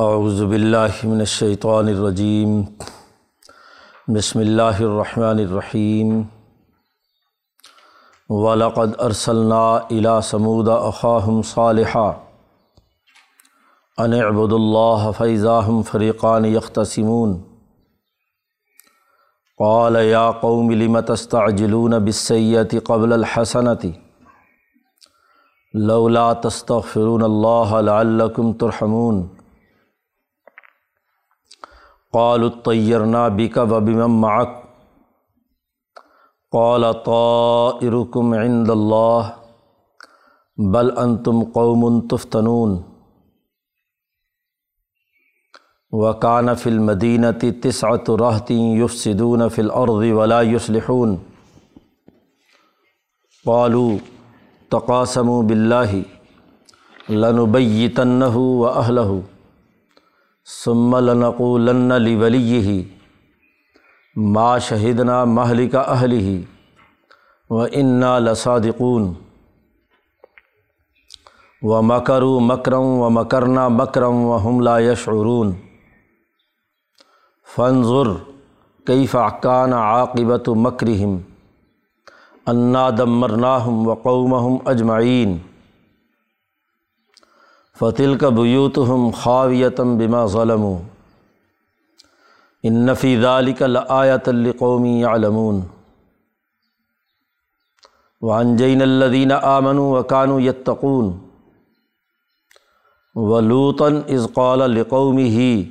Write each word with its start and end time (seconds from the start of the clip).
اعوذ 0.00 0.40
باللہ 0.44 1.04
من 1.04 1.20
الشیطان 1.20 1.88
الرجیم 1.88 2.60
بسم 4.08 4.38
اللہ 4.38 4.78
الرحمن 4.78 5.38
الرحیم 5.38 6.22
وَلَقَدْ 8.30 8.94
أَرْسَلْنَا 9.00 9.66
إِلَى 9.90 10.14
سَمُودَ 10.22 10.68
أَخَاهُمْ 10.68 11.42
صَالِحًا 11.42 12.12
أَنِ 14.04 14.14
اعْبُدُوا 14.20 14.58
اللَّهَ 14.58 15.10
فَإِذَا 15.10 15.58
هُمْ 15.68 15.82
فَرِيقَانِ 15.82 16.44
يَخْتَصِمُونَ 16.44 17.36
قَالَ 19.58 19.96
يَا 19.96 20.24
قَوْمِ 20.46 20.72
لِمَ 20.72 21.00
تَسْتَعْجِلُونَ 21.00 21.98
بِالسَّيِّئَةِ 21.98 22.80
قَبْلَ 22.80 23.12
الْحَسَنَةِ 23.12 23.92
لَوْلَا 25.74 26.32
تَسْتَغْفِرُونَ 26.32 27.30
اللَّهَ 27.30 27.80
لَعَلَّكُمْ 27.80 28.52
تُرْحَمُونَ 28.66 29.41
قالوا 32.12 32.48
اطيرنا 32.48 33.28
بك 33.28 33.56
وبمن 33.56 34.20
معك. 34.20 34.62
قال 36.52 37.02
طائركم 37.02 38.34
عند 38.34 38.70
الله. 38.70 39.34
بل 40.56 40.98
انتم 40.98 41.44
قوم 41.44 42.00
تفتنون. 42.00 42.84
وكان 45.92 46.54
في 46.54 46.68
المدينة 46.68 47.30
تسعة 47.30 48.04
رهط 48.08 48.50
يفسدون 48.50 49.48
في 49.48 49.60
الأرض 49.60 50.02
ولا 50.18 50.40
يصلحون. 50.42 51.20
قالوا 53.46 53.98
تقاسموا 54.70 55.42
بالله 55.42 56.04
لنبيتنه 57.08 58.36
وأهله. 58.38 59.22
ثم 60.46 60.96
لنقولن 60.96 61.92
لولیہ 62.02 62.82
ما 64.16 64.58
شہدنا 64.58 65.24
مہلک 65.24 65.74
اہلہ 65.76 66.30
و 67.50 67.60
انا 67.72 68.18
لصادقون. 68.18 69.12
و 71.62 71.82
مکرو 71.82 72.40
مکرم 72.40 72.86
و 73.00 73.10
مکرنا 73.10 73.68
مکرم 73.68 74.24
و 74.24 74.36
ہم 74.36 74.60
لا 74.60 74.78
یشعرون 74.78 75.52
فنظر 77.56 78.12
کیف 78.86 79.16
کان 79.42 79.72
عاقبت 79.72 80.48
مکرہم 80.56 81.16
انا 82.46 82.88
دمرناہم 82.90 83.88
و 83.88 83.94
قومہم 83.94 84.56
اجمعین 84.64 85.38
فتل 87.82 88.18
کا 88.18 88.28
بیوت 88.28 88.78
ہم 88.78 89.10
خاویتم 89.10 89.98
بما 89.98 90.26
ظلم 90.26 90.62
ان 92.62 92.86
نفی 92.86 93.20
ذالک 93.20 93.62
لآیت 93.62 94.28
القومی 94.28 95.04
علمون 95.04 95.60
وانجین 98.20 98.82
الدین 98.82 99.32
آمن 99.32 99.78
و 99.78 100.02
کانو 100.02 100.40
یتقون۔ 100.40 101.18
ولوطن 103.14 103.96
از 104.08 104.28
قال 104.34 104.58
لقومی 104.58 105.24
ہی 105.24 105.70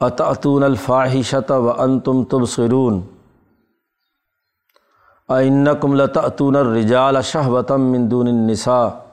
اطعتون 0.00 0.62
الفاحشت 0.62 1.50
و 1.50 1.80
انتم 1.80 2.24
تبصرون؟ 2.24 3.00
اینکم 5.28 5.94
لتأتون 5.94 6.56
الرجال 6.56 7.22
شہوتم 7.22 7.80
من 7.80 8.10
دون 8.10 8.28
النساء۔ 8.28 9.09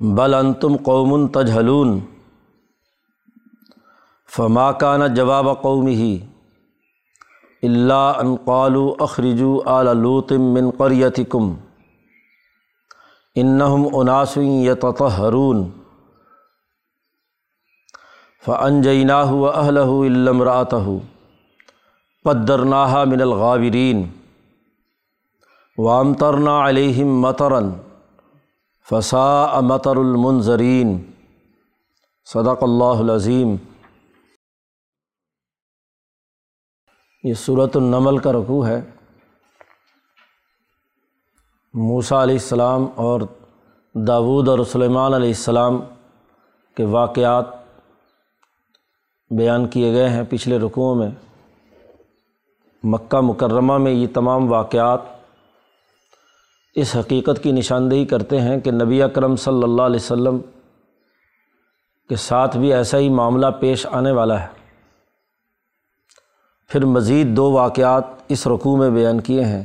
بل 0.00 0.34
انتم 0.34 0.76
قوم 0.84 1.26
تجہلون 1.28 1.98
فما 4.28 4.70
کان 4.82 5.02
جواب 5.14 5.46
قومی 5.62 5.94
ہی 5.94 6.12
اللہ 7.62 8.20
ان 8.20 8.34
قالو 8.44 8.84
اخرجو 9.00 9.50
آل 9.70 9.96
لوتم 9.96 10.42
من 10.54 10.70
قریتکم 10.78 11.52
انہم 13.36 13.86
اناس 13.92 14.36
یتطہرون 14.36 15.68
فانجیناہ 18.42 19.32
و 19.32 19.46
اہلہ 19.48 19.90
الا 20.06 20.30
امرأتہ 20.30 20.82
قدرناہا 22.24 23.04
من 23.04 23.20
الغابرین 23.20 24.04
وامطرنا 25.78 26.58
علیہم 26.68 27.20
مطرً 27.20 27.70
فسا 28.90 29.60
مطر 29.60 29.96
المنظرین 29.96 31.12
صدق 32.24 32.62
اللہ 32.62 33.00
العظیم. 33.00 33.56
یہ 37.22 37.34
صورت 37.34 37.76
النمل 37.76 38.18
کا 38.18 38.32
رقوع 38.32 38.66
ہے. 38.66 38.80
موسیٰ 41.74 42.22
علیہ 42.22 42.34
السلام 42.34 42.86
اور 42.94 43.20
داود 43.94 44.48
اور 44.48 44.58
سلیمان 44.64 45.14
علیہ 45.14 45.28
السلام 45.28 45.80
کے 46.76 46.84
واقعات 46.84 47.44
بیان 49.30 49.68
کیے 49.68 49.92
گئے 49.92 50.08
ہیں 50.08 50.22
پچھلے 50.28 50.58
رقوعوں 50.58 50.94
میں. 50.94 51.10
مکہ 52.82 53.20
مکرمہ 53.20 53.78
میں 53.78 53.92
یہ 53.92 54.06
تمام 54.14 54.52
واقعات 54.52 55.00
اس 56.74 56.96
حقیقت 56.96 57.42
کی 57.42 57.52
نشاندہی 57.52 58.04
کرتے 58.04 58.40
ہیں 58.40 58.60
کہ 58.60 58.70
نبی 58.70 59.02
اکرم 59.02 59.36
صلی 59.36 59.62
اللہ 59.62 59.82
علیہ 59.82 60.00
وسلم 60.00 60.38
کے 62.08 62.16
ساتھ 62.16 62.56
بھی 62.56 62.72
ایسا 62.72 62.98
ہی 62.98 63.08
معاملہ 63.08 63.46
پیش 63.60 63.86
آنے 63.90 64.12
والا 64.12 64.42
ہے۔ 64.42 64.46
پھر 66.68 66.84
مزید 66.84 67.36
دو 67.36 67.52
واقعات 67.52 68.04
اس 68.28 68.46
رقوع 68.46 68.76
میں 68.76 68.90
بیان 68.90 69.20
کیے 69.20 69.44
ہیں، 69.44 69.64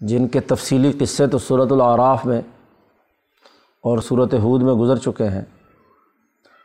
جن 0.00 0.28
کے 0.28 0.40
تفصیلی 0.40 0.92
قصے 1.00 1.26
تو 1.26 1.38
صورت 1.38 1.72
العراف 1.72 2.26
میں 2.26 2.42
اور 3.82 3.98
صورت 3.98 4.34
حود 4.34 4.62
میں 4.62 4.74
گزر 4.74 4.96
چکے 4.96 5.28
ہیں۔ 5.28 5.44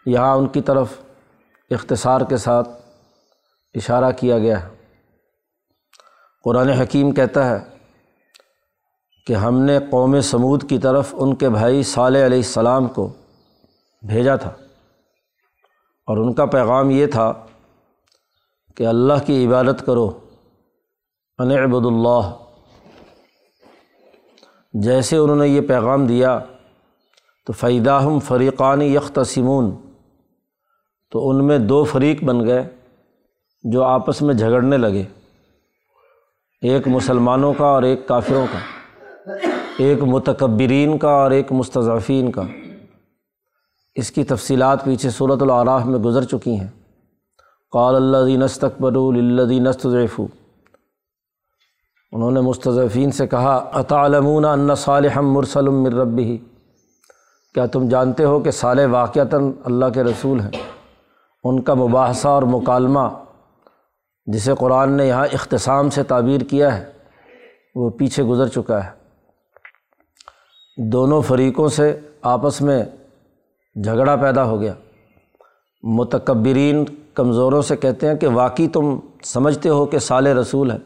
یہاں 0.06 0.36
ان 0.36 0.48
کی 0.48 0.62
طرف 0.62 0.88
اختصار 1.70 2.22
کے 2.22 2.38
ساتھ 2.38 2.70
اشارہ 3.74 4.12
کیا 4.12 4.40
گیا 4.40 4.64
ہے۔ 4.64 4.70
قرآن 6.44 6.70
حکیم 6.70 7.12
کہتا 7.12 7.50
ہے 7.50 7.75
کہ 9.26 9.34
ہم 9.34 9.60
نے 9.60 9.80
قوم 9.92 10.22
سمود 10.22 10.70
کی 10.70 10.78
طرف 10.78 11.16
ان 11.18 11.36
کے 11.36 11.50
بھائی 11.50 11.84
صالح 11.84 12.26
علیہ 12.26 12.38
السلام 12.38 12.88
کو 12.88 13.14
بھیجا 14.02 14.36
تھا۔ 14.36 14.50
اور 16.08 16.18
ان 16.18 16.34
کا 16.34 16.46
پیغام 16.46 16.90
یہ 16.90 17.06
تھا 17.06 17.34
کہ 18.76 18.88
اللہ 18.88 19.14
کی 19.26 19.48
عبادت 19.48 19.86
کرو۔ 19.86 20.12
ان 21.38 21.52
عبد 21.52 21.86
اللہ۔ 21.86 22.32
جیسے 24.74 25.18
انہوں 25.18 25.36
نے 25.36 25.48
یہ 25.48 25.62
پیغام 25.62 26.06
دیا، 26.06 26.40
تو 27.46 27.54
فیدہ 27.54 27.92
ہم 27.92 28.20
فریقانی 28.20 28.96
یکتسمون 28.96 29.72
تو 31.12 31.30
ان 31.30 31.48
میں 31.48 31.60
دو 31.60 31.84
فریق 31.84 32.24
بن 32.24 32.48
گئے 32.48 32.70
جو 33.64 33.84
آپس 33.84 34.22
میں 34.22 34.34
جھگڑنے 34.34 34.78
لگے، 34.78 35.04
ایک 36.62 36.88
مسلمانوں 36.88 37.54
کا 37.54 37.66
اور 37.66 37.84
ایک 37.84 38.08
کافروں 38.08 38.46
کا۔ 38.52 38.75
ایک 39.78 40.04
متکبرین 40.04 40.98
کا 40.98 41.10
اور 41.10 41.32
ایک 41.32 41.52
مستضعفین 41.52 42.32
کا۔ 42.32 42.42
اس 43.96 44.12
کی 44.12 44.24
تفصیلات 44.24 44.86
پیچھے 44.86 45.10
صورت 45.10 45.42
العراف 45.42 45.86
میں 45.86 46.00
گزر 46.00 46.24
چکی 46.24 46.60
ہیں۔ 46.60 46.68
قال 47.72 47.96
اللہ 47.96 48.38
نستقبر 48.38 48.96
الدین 48.96 49.64
نستضعف 49.64 50.22
انہوں 52.12 52.32
نے 52.32 52.42
مستضعفین 52.42 53.12
سے 53.12 53.28
کہا 53.28 53.70
اطالمون 53.74 54.46
ان 54.46 54.76
صالحم 54.76 55.34
مرسلم 55.34 55.84
من 55.84 55.94
ربی 55.94 56.38
کیا 57.54 57.66
تم 57.66 57.88
جانتے 57.88 58.24
ہو 58.24 58.40
کہ 58.40 58.52
صالح 58.52 58.86
واقعتاً 58.90 59.52
اللہ 59.66 59.86
کے 59.94 60.04
رسول 60.04 60.40
ہیں؟ 60.40 60.52
ان 61.44 61.62
کا 61.62 61.74
مباحثہ 61.74 62.28
اور 62.28 62.44
مکالمہ 62.44 63.08
جسے 64.26 64.54
قرآن 64.60 64.92
نے 64.92 65.08
یہاں 65.08 65.28
اختصام 65.34 65.90
سے 65.90 66.04
تعبیر 66.04 66.42
کیا 66.42 66.78
ہے، 66.78 66.86
وہ 67.76 67.90
پیچھے 67.90 68.24
گزر 68.24 68.48
چکا 68.48 68.86
ہے۔ 68.86 69.05
دونوں 70.78 71.22
فریقوں 71.22 71.68
سے 71.68 72.00
آپس 72.22 72.62
میں 72.62 72.86
جھگڑا 73.84 74.16
پیدا 74.16 74.44
ہو 74.44 74.62
گیا۔ 74.62 74.74
متکبرین 75.84 76.86
کمزوروں 77.14 77.62
سے 77.62 77.78
کہتے 77.78 78.08
ہیں 78.08 78.16
کہ 78.16 78.28
واقعی 78.28 78.68
تم 78.68 79.00
سمجھتے 79.24 79.70
ہو 79.70 79.86
کہ 79.86 80.00
سال 80.00 80.28
رسول 80.28 80.72
ہے۔ 80.72 80.78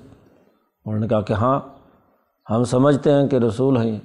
انہوں 0.85 0.99
نے 0.99 1.07
کہا 1.07 1.21
کہ 1.21 1.33
ہاں 1.33 1.59
ہم 2.49 2.63
سمجھتے 2.63 3.11
ہیں 3.11 3.27
کہ 3.27 3.35
رسول 3.35 3.77
ہیں۔ 3.77 3.99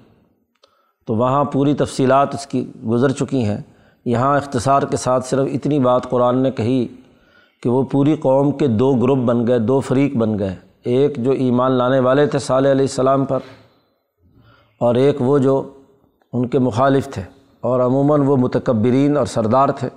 تو 1.06 1.14
وہاں 1.14 1.44
پوری 1.44 1.74
تفصیلات 1.74 2.34
اس 2.34 2.46
کی 2.46 2.72
گزر 2.86 3.10
چکی 3.10 3.44
ہیں۔ 3.44 3.58
یہاں 4.04 4.36
اختصار 4.36 4.82
کے 4.82 4.96
ساتھ 4.96 5.24
صرف 5.24 5.48
اتنی 5.52 5.78
بات 5.78 6.10
قرآن 6.10 6.42
نے 6.42 6.50
کہی 6.50 6.88
کہ 7.62 7.70
وہ 7.70 7.82
پوری 7.82 8.16
قوم 8.16 8.52
کے 8.52 8.66
دو 8.66 8.94
گروپ 8.94 9.18
بن 9.18 9.46
گئے، 9.46 9.58
دو 9.58 9.80
فریق 9.80 10.16
بن 10.16 10.38
گئے۔ 10.38 10.56
ایک 10.84 11.16
جو 11.16 11.30
ایمان 11.30 11.72
لانے 11.72 11.98
والے 11.98 12.26
تھے 12.26 12.38
صالح 12.38 12.70
علیہ 12.70 12.82
السلام 12.82 13.24
پر 13.24 13.38
اور 14.78 14.94
ایک 14.94 15.16
وہ 15.20 15.38
جو 15.38 15.72
ان 16.32 16.48
کے 16.48 16.58
مخالف 16.58 17.08
تھے 17.08 17.22
اور 17.60 17.80
عموماً 17.80 18.20
وہ 18.20 18.36
متکبرین 18.36 19.16
اور 19.16 19.26
سردار 19.26 19.68
تھے۔ 19.68 19.88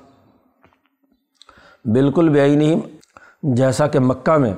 بالکل 1.86 2.30
بے 2.30 2.56
نہیں 2.56 2.82
جیسا 3.44 3.88
کہ 3.88 4.00
مکہ 4.00 4.38
میں 4.38 4.54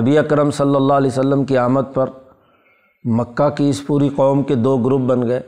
نبی 0.00 0.18
اکرم 0.18 0.50
صلی 0.50 0.76
اللہ 0.76 0.92
علیہ 0.92 1.10
وسلم 1.10 1.44
کی 1.44 1.58
آمد 1.58 1.94
پر 1.94 2.10
مکہ 3.04 3.50
کی 3.50 3.68
اس 3.68 3.86
پوری 3.86 4.08
قوم 4.08 4.42
کے 4.42 4.54
دو 4.54 4.76
گروپ 4.76 5.00
بن 5.00 5.28
گئے۔ 5.28 5.40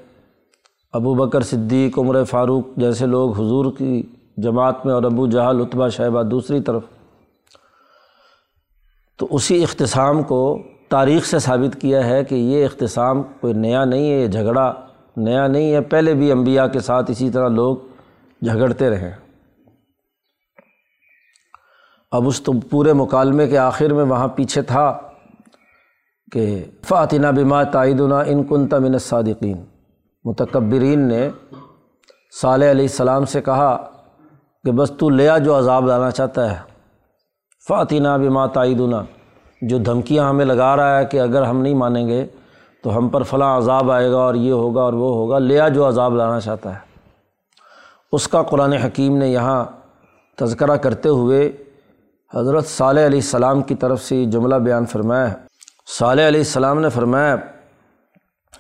ابو 0.93 1.14
بکر 1.14 1.40
صدیق، 1.40 1.98
عمر 1.98 2.25
فاروق 2.25 2.64
جیسے 2.76 3.06
لوگ 3.06 3.32
حضور 3.32 3.72
کی 3.78 4.02
جماعت 4.37 4.87
میں 4.87 4.94
اور 4.94 5.02
ابو 5.02 5.26
جہل 5.26 5.60
اتبا 5.60 5.88
شہبہ، 5.88 6.22
دوسری 6.22 6.60
طرف۔ 6.60 6.82
تو 9.16 9.26
اسی 9.31 9.62
اختصام 9.62 10.22
کو 10.22 10.58
تاریخ 10.88 11.24
سے 11.24 11.38
ثابت 11.38 11.80
کیا 11.80 12.06
ہے 12.06 12.24
کہ 12.24 12.34
یہ 12.34 12.64
اختصام 12.64 13.22
کوئی 13.22 13.54
نیا 13.54 13.84
نہیں 13.84 14.10
ہے، 14.10 14.16
یہ 14.16 14.26
جھگڑا 14.26 14.74
نیا 15.16 15.46
نہیں 15.46 15.72
ہے۔ 15.72 15.80
پہلے 15.80 16.14
بھی 16.14 16.32
انبیاء 16.32 16.66
کے 16.66 16.80
ساتھ 16.80 17.10
اسی 17.10 17.30
طرح 17.30 17.48
لوگ 17.48 17.76
جھگڑتے 18.42 18.90
رہے۔ 18.90 19.14
اب 22.10 22.26
اس 22.26 22.42
تو 22.42 22.52
پورے 22.70 22.92
مکالمے 22.92 23.46
کے 23.46 23.58
آخر 23.58 23.92
میں 23.92 24.04
وہاں 24.04 24.28
پیچھے 24.28 24.62
تھا 24.62 24.98
کہ 26.32 26.64
فاطینہ 26.82 27.26
بما 27.26 27.62
تعیدنا 27.62 28.20
ان 28.20 28.44
کن 28.44 28.68
تمن 28.68 28.92
الصادقین۔ 28.92 29.64
متکبرین 30.24 31.00
نے 31.00 31.28
صالح 32.40 32.70
علیہ 32.70 32.84
السلام 32.84 33.24
سے 33.24 33.40
کہا 33.40 33.90
کہ 34.64 34.70
بس 34.72 34.92
تو 34.98 35.10
لیا 35.10 35.38
جو 35.38 35.58
عذاب 35.58 35.86
لانا 35.86 36.10
چاہتا 36.10 36.50
ہے۔ 36.52 36.62
فاطینہ 37.68 38.08
بما 38.08 38.46
تعیدنا۔ 38.46 39.02
جو 39.68 39.78
دھمکیاں 39.78 40.28
ہمیں 40.28 40.44
لگا 40.44 40.76
رہا 40.76 40.98
ہے 40.98 41.04
کہ 41.04 41.20
اگر 41.20 41.42
ہم 41.42 41.60
نہیں 41.60 41.74
مانیں 41.74 42.08
گے 42.08 42.26
تو 42.82 42.98
ہم 42.98 43.08
پر 43.08 43.22
فلاں 43.22 43.58
عذاب 43.58 43.90
آئے 43.90 44.10
گا 44.10 44.16
اور 44.16 44.34
یہ 44.34 44.52
ہوگا 44.52 44.82
اور 44.82 44.92
وہ 44.92 45.14
ہوگا، 45.14 45.38
لیا 45.38 45.68
جو 45.68 45.88
عذاب 45.88 46.14
لانا 46.14 46.40
چاہتا 46.40 46.74
ہے۔ 46.74 46.80
اس 48.12 48.28
کا 48.28 48.42
قرآن 48.42 48.72
حکیم 48.72 49.16
نے 49.16 49.28
یہاں 49.28 49.64
تذکرہ 50.38 50.76
کرتے 50.76 51.08
ہوئے 51.08 51.52
حضرت 52.34 52.66
صالح 52.66 53.06
علیہ 53.06 53.18
السلام 53.18 53.62
کی 53.62 53.74
طرف 53.74 54.02
سے 54.02 54.24
جملہ 54.24 54.54
بیان 54.54 54.86
فرمایا 54.86 55.30
ہے۔ 55.30 55.36
صالح 55.98 56.28
علیہ 56.28 56.40
السلام 56.40 56.80
نے 56.80 56.88
فرمایا، 56.88 57.36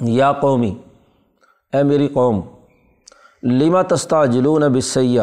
یا 0.00 0.32
قومی، 0.32 0.74
اے 1.72 1.82
میری 1.82 2.08
قوم 2.08 2.40
لیما 3.42 3.82
تستا 3.82 4.24
جلون 4.24 4.62
بسیہ 4.72 5.20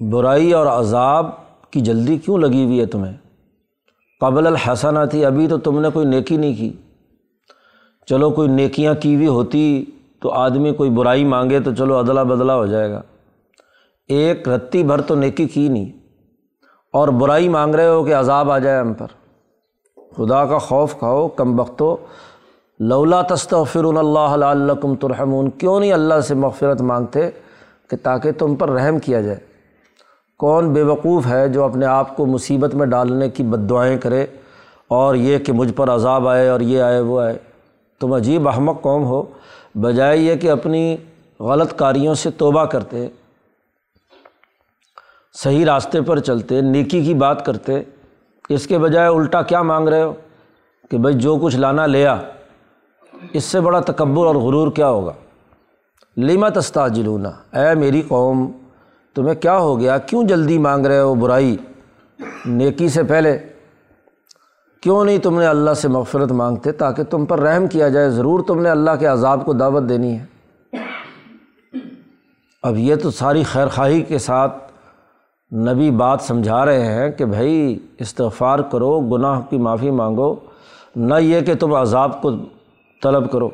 برائی 0.00 0.52
اور 0.52 0.66
عذاب 0.66 1.26
کی 1.70 1.80
جلدی 1.80 2.18
کیوں 2.18 2.38
لگی 2.38 2.64
ہوئی 2.64 2.80
ہے 2.80 2.86
تمہیں؟ 2.86 3.12
قبل 4.20 4.46
الحسنہ 4.46 5.04
تھی، 5.10 5.24
ابھی 5.24 5.48
تو 5.48 5.58
تم 5.58 5.80
نے 5.80 5.88
کوئی 5.90 6.06
نیکی 6.06 6.36
نہیں 6.36 6.54
کی۔ 6.54 6.72
چلو 8.06 8.30
کوئی 8.30 8.48
نیکیاں 8.48 8.94
کی 8.94 9.14
ہوئی 9.14 9.26
ہوتی 9.26 9.84
تو 10.20 10.30
آدمی 10.30 10.72
کوئی 10.72 10.90
برائی 10.90 11.24
مانگے 11.24 11.60
تو 11.60 11.74
چلو 11.74 11.96
ادلا 11.96 12.22
بدلا 12.22 12.56
ہو 12.56 12.66
جائے 12.66 12.90
گا۔ 12.90 13.02
ایک 14.08 14.48
رتی 14.48 14.82
بھر 14.82 15.00
تو 15.00 15.14
نیکی 15.14 15.48
کی 15.48 15.68
نہیں۔ 15.68 15.92
اور 16.92 17.08
برائی 17.08 17.48
مانگ 17.48 17.74
رہے 17.74 17.88
ہو 17.88 18.04
کہ 18.04 18.14
عذاب 18.14 18.50
آ 18.50 18.58
جائے 18.58 18.78
ہم 18.78 18.92
پر۔ 18.92 19.06
خدا 20.16 20.46
کا 20.46 20.58
خوف 20.58 20.98
کھاؤ، 20.98 21.28
کم 21.28 21.56
بختو۔ 21.56 21.96
لولا 22.80 23.22
تستغفر 23.22 23.84
اللہ 23.84 24.18
الکم 24.18 24.94
ترحمون۔ 24.94 25.50
کیوں 25.50 25.80
نہیں 25.80 25.92
اللہ 25.92 26.20
سے 26.20 26.34
مغفرت 26.34 26.82
مانگتے 26.82 27.30
کہ 27.90 27.96
تاکہ 28.02 28.32
تم 28.32 28.54
پر 28.54 28.68
رحم 28.68 28.98
کیا 28.98 29.20
جائے؟ 29.20 29.53
کون 30.44 30.72
بے 30.72 30.82
وقوف 30.82 31.26
ہے 31.26 31.48
جو 31.48 31.62
اپنے 31.64 31.86
آپ 31.86 32.16
کو 32.16 32.26
مصیبت 32.26 32.74
میں 32.74 32.86
ڈالنے 32.86 33.28
کی 33.30 33.42
بد 33.42 33.70
دعائیں 33.70 33.96
کرے 33.98 34.26
اور 34.88 35.14
یہ 35.14 35.38
کہ 35.38 35.52
مجھ 35.52 35.72
پر 35.72 35.90
عذاب 35.90 36.28
آئے 36.28 36.48
اور 36.48 36.60
یہ 36.60 36.82
آئے 36.82 37.00
وہ 37.00 37.20
آئے؟ 37.20 37.38
تم 38.00 38.12
عجیب 38.12 38.48
احمق 38.48 38.82
قوم 38.82 39.04
ہو، 39.04 39.22
بجائے 39.74 40.18
یہ 40.18 40.34
کہ 40.36 40.50
اپنی 40.50 40.96
غلط 41.40 41.74
کاریوں 41.76 42.14
سے 42.14 42.30
توبہ 42.30 42.64
کرتے، 42.64 43.08
صحیح 45.34 45.64
راستے 45.66 46.00
پر 46.00 46.18
چلتے، 46.18 46.60
نیکی 46.60 47.02
کی 47.04 47.14
بات 47.14 47.44
کرتے، 47.46 47.80
اس 48.48 48.66
کے 48.66 48.78
بجائے 48.78 49.08
الٹا 49.08 49.42
کیا 49.42 49.62
مانگ 49.62 49.88
رہے 49.88 50.02
ہو؟ 50.02 50.12
کہ 50.90 50.98
بھائی 50.98 51.18
جو 51.18 51.36
کچھ 51.42 51.56
لانا 51.56 51.86
لیا 51.86 52.16
اس 53.32 53.44
سے 53.44 53.60
بڑا 53.60 53.80
تکبر 53.80 54.26
اور 54.26 54.34
غرور 54.34 54.72
کیا 54.72 54.88
ہوگا؟ 54.88 55.12
لیما 56.16 56.48
تستاجلونا 56.48 57.30
اے 57.58 57.74
میری 57.74 58.02
قوم 58.08 58.50
تمہیں 59.14 59.34
کیا 59.34 59.58
ہو 59.58 59.80
گیا؟ 59.80 59.98
کیوں 59.98 60.24
جلدی 60.24 60.58
مانگ 60.58 60.86
رہے 60.86 61.00
ہو 61.00 61.14
برائی؟ 61.14 61.56
نیکی 62.46 62.88
سے 62.88 63.02
پہلے 63.02 63.38
کیوں 64.80 65.04
نہیں 65.04 65.18
تم 65.18 65.38
نے 65.38 65.46
اللہ 65.46 65.74
سے 65.74 65.88
مغفرت 65.88 66.32
مانگتے 66.32 66.72
تاکہ 66.72 67.02
تم 67.02 67.24
پر 67.24 67.40
رحم 67.40 67.66
کیا 67.66 67.88
جائے؟ 67.88 68.10
ضرور 68.10 68.40
تم 68.40 68.62
نے 68.62 68.70
اللہ 68.70 68.90
کے 69.00 69.06
عذاب 69.06 69.44
کو 69.44 69.52
دعوت 69.52 69.88
دینی 69.88 70.18
ہے۔ 70.18 70.24
اب 72.62 72.78
یہ 72.78 72.94
تو 72.96 73.10
ساری 73.10 73.42
خیر 73.42 73.68
خواہی 73.68 74.02
کے 74.02 74.18
ساتھ 74.18 74.72
نبی 75.54 75.90
بات 75.90 76.20
سمجھا 76.20 76.64
رہے 76.64 76.84
ہیں 76.84 77.10
کہ 77.10 77.24
بھائی 77.24 77.78
استغفار 77.98 78.58
کرو، 78.58 79.00
گناہ 79.00 79.40
کی 79.50 79.56
معافی 79.56 79.90
مانگو، 79.90 80.34
نہ 80.96 81.14
یہ 81.20 81.40
کہ 81.40 81.54
تم 81.54 81.74
عذاب 81.74 82.22
کو 82.22 82.30
طلب 83.02 83.32
کرو۔ 83.32 83.50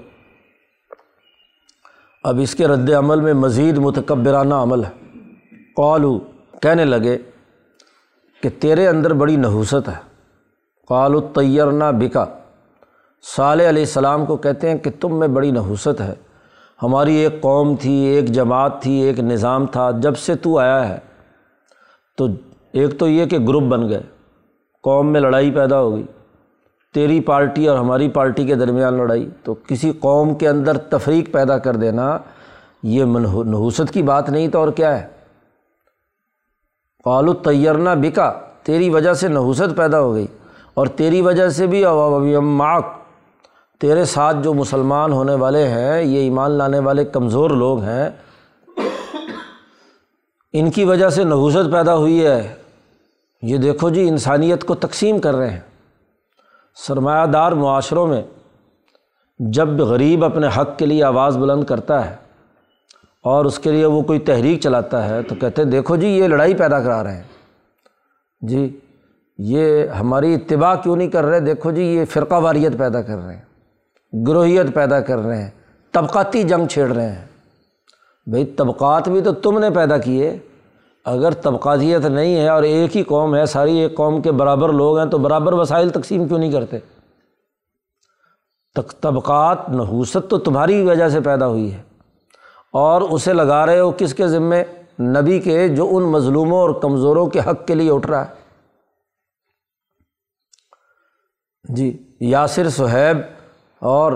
اب 2.24 2.38
اس 2.42 2.54
کے 2.54 2.68
رد 2.68 2.90
عمل 2.90 3.20
میں 3.20 3.34
مزید 3.34 3.78
متکبرانہ 3.78 4.54
عمل 4.54 4.84
ہے۔ 4.84 5.09
قالو 5.80 6.18
کہنے 6.62 6.84
لگے 6.84 7.18
کہ 8.42 8.48
تیرے 8.60 8.88
اندر 8.88 9.12
بڑی 9.12 9.36
نحوست 9.36 9.88
ہے۔ 9.88 9.94
قالو 10.88 11.20
تیرنا 11.20 11.90
بکا۔ 11.90 12.26
صالح 13.36 13.68
علیہ 13.68 13.82
السلام 13.82 14.26
کو 14.26 14.36
کہتے 14.36 14.70
ہیں 14.70 14.78
کہ 14.78 14.90
تم 15.00 15.18
میں 15.18 15.28
بڑی 15.28 15.50
نحوست 15.50 16.00
ہے۔ 16.00 16.14
ہماری 16.82 17.14
ایک 17.14 17.40
قوم 17.40 17.76
تھی، 17.76 17.92
ایک 17.92 18.26
جماعت 18.26 18.82
تھی، 18.82 18.92
ایک 18.92 19.20
نظام 19.20 19.66
تھا۔ 19.66 19.90
جب 19.90 20.16
سے 20.16 20.34
تو 20.34 20.58
آیا 20.58 20.88
ہے، 20.88 20.98
تو 22.16 22.26
ایک 22.72 22.98
تو 22.98 23.08
یہ 23.08 23.26
کہ 23.26 23.38
گروپ 23.38 23.62
بن 23.62 23.88
گئے۔ 23.88 24.02
قوم 24.82 25.12
میں 25.12 25.20
لڑائی 25.20 25.50
پیدا 25.50 25.80
ہو 25.80 25.94
گئی۔ 25.94 26.06
تیری 26.94 27.20
پارٹی 27.20 27.68
اور 27.68 27.78
ہماری 27.78 28.08
پارٹی 28.08 28.44
کے 28.44 28.54
درمیان 28.54 28.94
لڑائی۔ 28.94 29.30
تو 29.44 29.54
کسی 29.54 29.92
قوم 30.00 30.34
کے 30.34 30.48
اندر 30.48 30.78
تفریق 30.78 31.32
پیدا 31.32 31.58
کر 31.58 31.76
دینا، 31.76 32.18
یہ 32.82 33.04
نحوست 33.44 33.92
کی 33.92 34.02
بات 34.02 34.30
نہیں 34.30 34.48
تو 34.48 34.58
اور 34.58 34.68
کیا 34.68 35.02
ہے؟ 35.02 35.19
قالو 37.04 37.32
تیرنا 37.34 37.94
بکا، 37.94 38.32
تیری 38.62 38.90
وجہ 38.90 39.12
سے 39.12 39.28
نحوست 39.28 39.76
پیدا 39.76 40.00
ہو 40.00 40.14
گئی 40.14 40.26
اور 40.74 40.86
تیری 40.86 41.20
وجہ 41.20 41.48
سے 41.48 41.66
بھی 41.66 41.84
ماک 42.38 42.86
تیرے 43.80 44.04
ساتھ 44.04 44.36
جو 44.42 44.54
مسلمان 44.54 45.12
ہونے 45.12 45.34
والے 45.34 45.66
ہیں، 45.68 46.02
یہ 46.02 46.18
ایمان 46.18 46.50
لانے 46.50 46.78
والے 46.78 47.04
کمزور 47.04 47.50
لوگ 47.50 47.80
ہیں، 47.82 48.10
ان 50.52 50.70
کی 50.70 50.84
وجہ 50.84 51.08
سے 51.08 51.24
نحوست 51.24 51.72
پیدا 51.72 51.96
ہوئی 51.96 52.26
ہے۔ 52.26 52.54
یہ 53.42 53.56
دیکھو 53.56 53.90
جی 53.90 54.08
انسانیت 54.08 54.64
کو 54.64 54.74
تقسیم 54.74 55.18
کر 55.18 55.36
رہے 55.36 55.50
ہیں۔ 55.50 55.60
سرمایہ 56.74 57.26
دار 57.26 57.52
معاشروں 57.52 58.06
میں 58.06 58.22
جب 59.38 59.68
غریب 59.68 60.24
اپنے 60.24 60.48
حق 60.56 60.78
کے 60.78 60.86
لیے 60.86 61.04
آواز 61.04 61.36
بلند 61.38 61.64
کرتا 61.64 62.10
ہے 62.10 62.16
اور 63.24 63.44
اس 63.44 63.58
کے 63.58 63.72
لیے 63.72 63.86
وہ 63.86 64.02
کوئی 64.02 64.18
تحریک 64.18 64.60
چلاتا 64.60 65.08
ہے 65.08 65.22
تو 65.22 65.34
کہتے 65.34 65.62
ہیں، 65.62 65.70
دیکھو 65.70 65.96
جی 65.96 66.08
یہ 66.08 66.28
لڑائی 66.28 66.54
پیدا 66.54 66.80
کرا 66.80 67.02
رہے 67.04 67.16
ہیں۔ 67.16 67.22
جی 68.40 68.78
یہ 69.38 69.86
ہماری 69.88 70.34
اتباع 70.34 70.74
کیوں 70.74 70.96
نہیں 70.96 71.08
کر 71.08 71.24
رہے؟ 71.24 71.40
دیکھو 71.40 71.70
جی 71.70 71.82
یہ 71.82 72.04
فرقہ 72.04 72.34
واریت 72.34 72.78
پیدا 72.78 73.02
کر 73.02 73.16
رہے 73.16 73.36
ہیں، 73.36 73.44
گروہیت 74.26 74.74
پیدا 74.74 75.00
کر 75.00 75.18
رہے 75.18 75.42
ہیں، 75.42 75.50
طبقاتی 75.92 76.42
جنگ 76.42 76.66
چھیڑ 76.66 76.92
رہے 76.92 77.12
ہیں۔ 77.12 77.24
بھائی، 78.26 78.44
طبقات 78.44 79.08
بھی 79.08 79.20
تو 79.20 79.32
تم 79.32 79.58
نے 79.58 79.70
پیدا 79.70 79.98
کیے۔ 79.98 80.38
اگر 81.04 81.32
طبقاتیت 81.32 82.04
نہیں 82.04 82.36
ہے 82.36 82.48
اور 82.48 82.62
ایک 82.62 82.96
ہی 82.96 83.02
قوم 83.02 83.34
ہے، 83.36 83.46
ساری 83.46 83.78
ایک 83.78 83.94
قوم 83.96 84.22
کے 84.22 84.32
برابر 84.32 84.72
لوگ 84.72 84.98
ہیں، 84.98 85.06
تو 85.06 85.18
برابر 85.18 85.52
وسائل 85.52 85.88
تقسیم 85.88 86.28
کیوں 86.28 86.38
نہیں 86.38 86.52
کرتے؟ 86.52 86.78
طبقات 89.00 89.68
نحوست 89.68 90.16
تو 90.28 90.38
تمہاری 90.38 90.82
وجہ 90.82 91.08
سے 91.08 91.20
پیدا 91.20 91.46
ہوئی 91.46 91.72
ہے۔ 91.74 91.89
اور 92.72 93.02
اسے 93.02 93.32
لگا 93.32 93.66
رہے 93.66 93.80
ہو 93.80 93.90
کس 93.98 94.14
کے 94.14 94.28
ذمے؟ 94.28 94.64
نبی 95.00 95.38
کے، 95.40 95.68
جو 95.68 95.88
ان 95.96 96.02
مظلوموں 96.02 96.58
اور 96.58 96.70
کمزوروں 96.82 97.26
کے 97.26 97.40
حق 97.46 97.66
کے 97.66 97.74
لیے 97.74 97.90
اٹھ 97.90 98.06
رہا 98.06 98.24
ہے۔ 98.24 98.38
جی 101.64 102.14
یاسر 102.20 102.68
صہیب 102.68 103.18
اور 103.82 104.12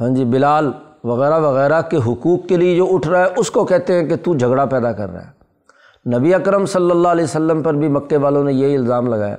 ہاں 0.00 0.08
جی 0.08 0.24
بلال 0.24 0.70
وغیرہ 1.04 1.38
وغیرہ 1.38 1.80
کے 1.82 1.96
حقوق 1.96 2.46
کے 2.48 2.56
لیے 2.56 2.76
جو 2.76 2.86
اٹھ 2.90 3.08
رہا 3.08 3.20
ہے، 3.20 3.28
اس 3.36 3.50
کو 3.50 3.64
کہتے 3.64 3.94
ہیں 3.94 4.08
کہ 4.08 4.16
تو 4.16 4.34
جھگڑا 4.34 4.64
پیدا 4.64 4.92
کر 4.92 5.10
رہا 5.10 5.26
ہے۔ 5.26 6.16
نبی 6.16 6.34
اکرم 6.34 6.66
صلی 6.66 6.90
اللہ 6.90 7.08
علیہ 7.08 7.24
وسلم 7.24 7.62
پر 7.62 7.74
بھی 7.74 7.88
مکے 7.88 8.16
والوں 8.16 8.44
نے 8.44 8.52
یہی 8.52 8.76
الزام 8.76 9.06
لگایا 9.06 9.36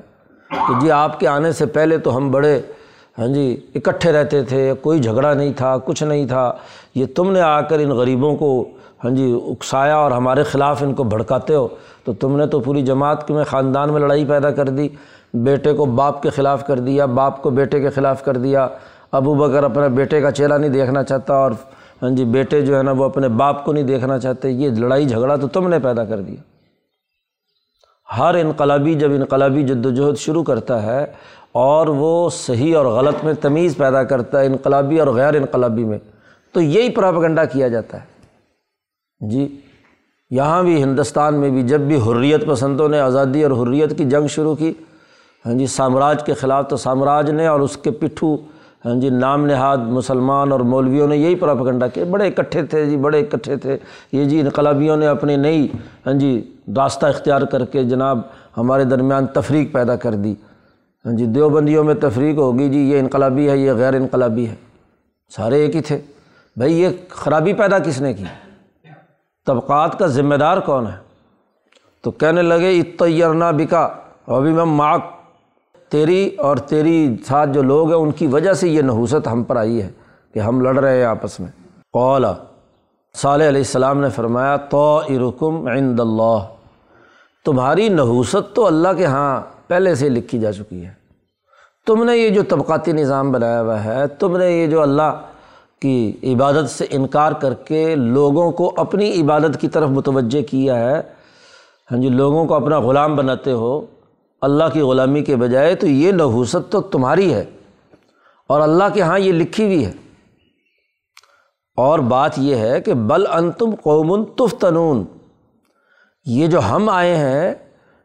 کہ 0.49 0.79
جی 0.79 0.91
آپ 0.91 1.19
کے 1.19 1.27
آنے 1.27 1.51
سے 1.51 1.65
پہلے 1.65 1.97
تو 1.97 2.17
ہم 2.17 2.31
بڑے 2.31 2.61
ہاں 3.19 3.27
جی 3.27 3.57
اکٹھے 3.75 4.11
رہتے 4.11 4.43
تھے، 4.43 4.73
کوئی 4.81 4.99
جھگڑا 4.99 5.33
نہیں 5.33 5.53
تھا، 5.53 5.77
کچھ 5.77 6.03
نہیں 6.03 6.27
تھا۔ 6.27 6.51
یہ 6.95 7.05
تم 7.15 7.31
نے 7.31 7.41
آ 7.41 7.61
کر 7.61 7.79
ان 7.79 7.89
غریبوں 7.89 8.35
کو 8.35 8.69
ہاں 9.03 9.11
جی 9.11 9.39
اکسایا 9.47 9.95
اور 9.95 10.11
ہمارے 10.11 10.43
خلاف 10.43 10.83
ان 10.83 10.93
کو 10.93 11.03
بھڑکاتے 11.03 11.55
ہو۔ 11.55 11.67
تو 12.03 12.13
تم 12.13 12.37
نے 12.37 12.45
تو 12.47 12.59
پوری 12.59 12.81
جماعت 12.81 13.27
کے 13.27 13.33
میں 13.33 13.43
خاندان 13.43 13.93
میں 13.93 13.99
لڑائی 14.01 14.25
پیدا 14.25 14.51
کر 14.51 14.69
دی، 14.69 14.89
بیٹے 15.33 15.73
کو 15.73 15.85
باپ 15.85 16.21
کے 16.21 16.29
خلاف 16.29 16.67
کر 16.67 16.79
دیا، 16.79 17.05
باپ 17.05 17.41
کو 17.41 17.49
بیٹے 17.49 17.79
کے 17.79 17.89
خلاف 17.89 18.23
کر 18.25 18.37
دیا۔ 18.37 18.67
ابو 19.11 19.33
بکر 19.35 19.63
اپنے 19.63 19.89
بیٹے 19.89 20.21
کا 20.21 20.31
چہرہ 20.31 20.57
نہیں 20.57 20.69
دیکھنا 20.69 21.03
چاہتا 21.03 21.33
اور 21.33 21.51
ہاں 22.01 22.09
جی 22.09 22.25
بیٹے 22.25 22.61
جو 22.61 22.77
ہے 22.77 22.83
نا، 22.83 22.91
وہ 22.91 23.03
اپنے 23.03 23.27
باپ 23.27 23.65
کو 23.65 23.73
نہیں 23.73 23.83
دیکھنا 23.83 24.19
چاہتے۔ 24.19 24.49
یہ 24.49 24.69
لڑائی 24.69 25.05
جھگڑا 25.05 25.35
تو 25.35 25.47
تم 25.47 25.67
نے 25.67 25.79
پیدا 25.79 26.05
کر 26.05 26.21
دیا۔ 26.21 26.41
ہر 28.17 28.35
انقلابی 28.35 28.93
جب 28.93 29.11
انقلابی 29.11 29.63
جد 29.63 29.85
وجہد 29.85 30.17
شروع 30.17 30.43
کرتا 30.43 30.83
ہے 30.83 31.05
اور 31.51 31.87
وہ 31.87 32.29
صحیح 32.29 32.77
اور 32.77 32.85
غلط 32.85 33.23
میں 33.23 33.33
تمیز 33.33 33.77
پیدا 33.77 34.03
کرتا 34.03 34.39
ہے 34.39 34.45
انقلابی 34.45 34.99
اور 34.99 35.07
غیر 35.07 35.33
انقلابی 35.33 35.83
میں۔ 35.83 35.97
تو 36.53 36.61
یہی 36.61 36.89
پراپگنڈا 36.89 37.45
کیا 37.45 37.67
جاتا 37.67 38.01
ہے۔ 38.01 38.05
جی 39.29 39.61
یہاں 40.31 40.63
بھی 40.63 40.83
ہندوستان 40.83 41.35
میں 41.35 41.49
بھی 41.49 41.63
جب 41.63 41.79
بھی 41.79 41.99
حریت 42.07 42.45
پسندوں 42.47 42.89
نے 42.89 42.99
آزادی 42.99 43.43
اور 43.43 43.51
حریت 43.51 43.97
کی 43.97 44.05
جنگ 44.05 44.27
شروع 44.27 44.55
کی 44.55 44.73
ہاں 45.45 45.53
جی 45.53 45.67
سامراج 45.67 46.23
کے 46.23 46.33
خلاف 46.33 46.69
تو 46.69 46.77
سامراج 46.77 47.29
نے 47.29 47.47
اور 47.47 47.59
اس 47.59 47.77
کے 47.77 47.91
پٹھو 47.91 48.37
ہاں 48.85 48.95
جی 48.95 49.09
نام 49.09 49.45
نہاد 49.45 49.77
مسلمان 49.77 50.51
اور 50.51 50.59
مولویوں 50.59 51.07
نے 51.07 51.17
یہی 51.17 51.35
پراپگنڈا 51.35 51.87
کیا۔ 51.87 52.05
بڑے 52.05 52.27
اکٹھے 52.27 52.63
تھے 52.63 52.85
جی 52.85 52.97
بڑے 52.97 53.19
اکٹھے 53.19 53.55
تھے۔ 53.55 53.77
یہ 54.11 54.25
جی 54.25 54.39
انقلابیوں 54.39 54.97
نے 54.97 55.07
اپنی 55.07 55.35
نئی 55.35 55.67
ہاں 56.05 56.13
جی 56.13 56.53
راستہ 56.75 57.05
اختیار 57.05 57.41
کر 57.41 57.65
کے 57.65 57.83
جناب 57.83 58.19
ہمارے 58.57 58.83
درمیان 58.83 59.27
تفریق 59.27 59.71
پیدا 59.73 59.95
کر 59.95 60.13
دی۔ 60.13 60.35
ہاں 61.05 61.13
جی 61.13 61.25
دیوبندیوں 61.25 61.83
میں 61.83 61.93
تفریق 61.93 62.37
ہوگی۔ 62.37 62.69
جی 62.69 62.79
یہ 62.79 62.99
انقلابی 62.99 63.49
ہے، 63.49 63.57
یہ 63.57 63.71
غیر 63.71 63.93
انقلابی 63.93 64.47
ہے۔ 64.47 64.55
سارے 65.35 65.55
ایک 65.55 65.75
ہی 65.75 65.81
تھے۔ 65.81 66.01
بھائی، 66.57 66.81
یہ 66.81 66.89
خرابی 67.09 67.53
پیدا 67.53 67.79
کس 67.79 68.01
نے 68.01 68.13
کی؟ 68.13 68.23
طبقات 69.45 69.99
کا 69.99 70.07
ذمہ 70.07 70.35
دار 70.35 70.57
کون 70.57 70.87
ہے؟ 70.87 70.97
تو 72.01 72.11
کہنے 72.11 72.41
لگے 72.41 72.79
اتنا 72.79 73.51
بکا 73.51 73.89
ابھی 74.27 74.51
میں 74.51 74.65
ماک 74.65 75.01
تیری 75.89 76.35
اور 76.37 76.57
تیری 76.57 77.15
ساتھ 77.27 77.49
جو 77.49 77.61
لوگ 77.61 77.87
ہیں، 77.87 77.99
ان 77.99 78.11
کی 78.11 78.27
وجہ 78.27 78.53
سے 78.53 78.69
یہ 78.69 78.81
نحوست 78.81 79.27
ہم 79.27 79.43
پر 79.43 79.55
آئی 79.55 79.81
ہے 79.81 79.89
کہ 80.33 80.39
ہم 80.39 80.61
لڑ 80.61 80.79
رہے 80.79 80.97
ہیں 80.97 81.05
آپس 81.05 81.39
میں۔ 81.39 81.47
قولا 81.93 82.33
صالح 83.15 83.47
علیہ 83.47 83.61
السلام 83.61 84.01
نے 84.01 84.09
فرمایا 84.09 84.55
تو 84.55 85.01
ارکم 85.09 85.67
عند 85.67 85.99
اللہ۔ 85.99 86.47
تمہاری 87.45 87.89
نحوست 87.89 88.55
تو 88.55 88.67
اللہ 88.67 88.87
کے 88.97 89.05
ہاں 89.05 89.58
پہلے 89.69 89.95
سے 89.95 90.09
لکھی 90.09 90.39
جا 90.39 90.51
چکی 90.51 90.85
ہے۔ 90.85 90.93
تم 91.87 92.03
نے 92.03 92.17
یہ 92.17 92.29
جو 92.29 92.41
طبقاتی 92.49 92.91
نظام 92.91 93.31
بنایا 93.31 93.61
ہوا 93.61 93.83
ہے، 93.83 94.07
تم 94.07 94.37
نے 94.37 94.51
یہ 94.51 94.67
جو 94.67 94.81
اللہ 94.81 95.21
کی 95.81 96.17
عبادت 96.23 96.69
سے 96.69 96.85
انکار 96.89 97.31
کر 97.31 97.53
کے 97.53 97.95
لوگوں 97.95 98.51
کو 98.51 98.73
اپنی 98.77 99.21
عبادت 99.21 99.59
کی 99.61 99.67
طرف 99.67 99.89
متوجہ 99.89 100.41
کیا 100.41 100.75
ہے 100.75 101.01
ہاں 101.91 101.97
جی 101.97 102.09
لوگوں 102.09 102.45
کو 102.45 102.53
اپنا 102.53 102.79
غلام 102.79 103.15
بناتے 103.15 103.51
ہو، 103.51 103.85
اللہ 104.41 104.63
کی 104.73 104.81
غلامی 104.81 105.23
کے 105.23 105.35
بجائے 105.35 105.75
تو 105.75 105.87
یہ 105.87 106.11
نحوست 106.11 106.71
تو 106.71 106.81
تمہاری 106.81 107.33
ہے 107.33 107.45
اور 108.49 108.61
اللہ 108.61 108.83
کے 108.93 109.01
ہاں 109.01 109.19
یہ 109.19 109.31
لکھی 109.31 109.65
ہوئی 109.65 109.85
ہے۔ 109.85 109.91
اور 111.77 111.99
بات 111.99 112.37
یہ 112.37 112.55
ہے 112.55 112.81
کہ 112.81 112.93
بل 112.93 113.27
ان 113.27 113.51
تم 113.51 114.23
تفتنون، 114.37 115.03
یہ 116.25 116.47
جو 116.47 116.59
ہم 116.59 116.89
آئے 116.89 117.15
ہیں 117.15 117.53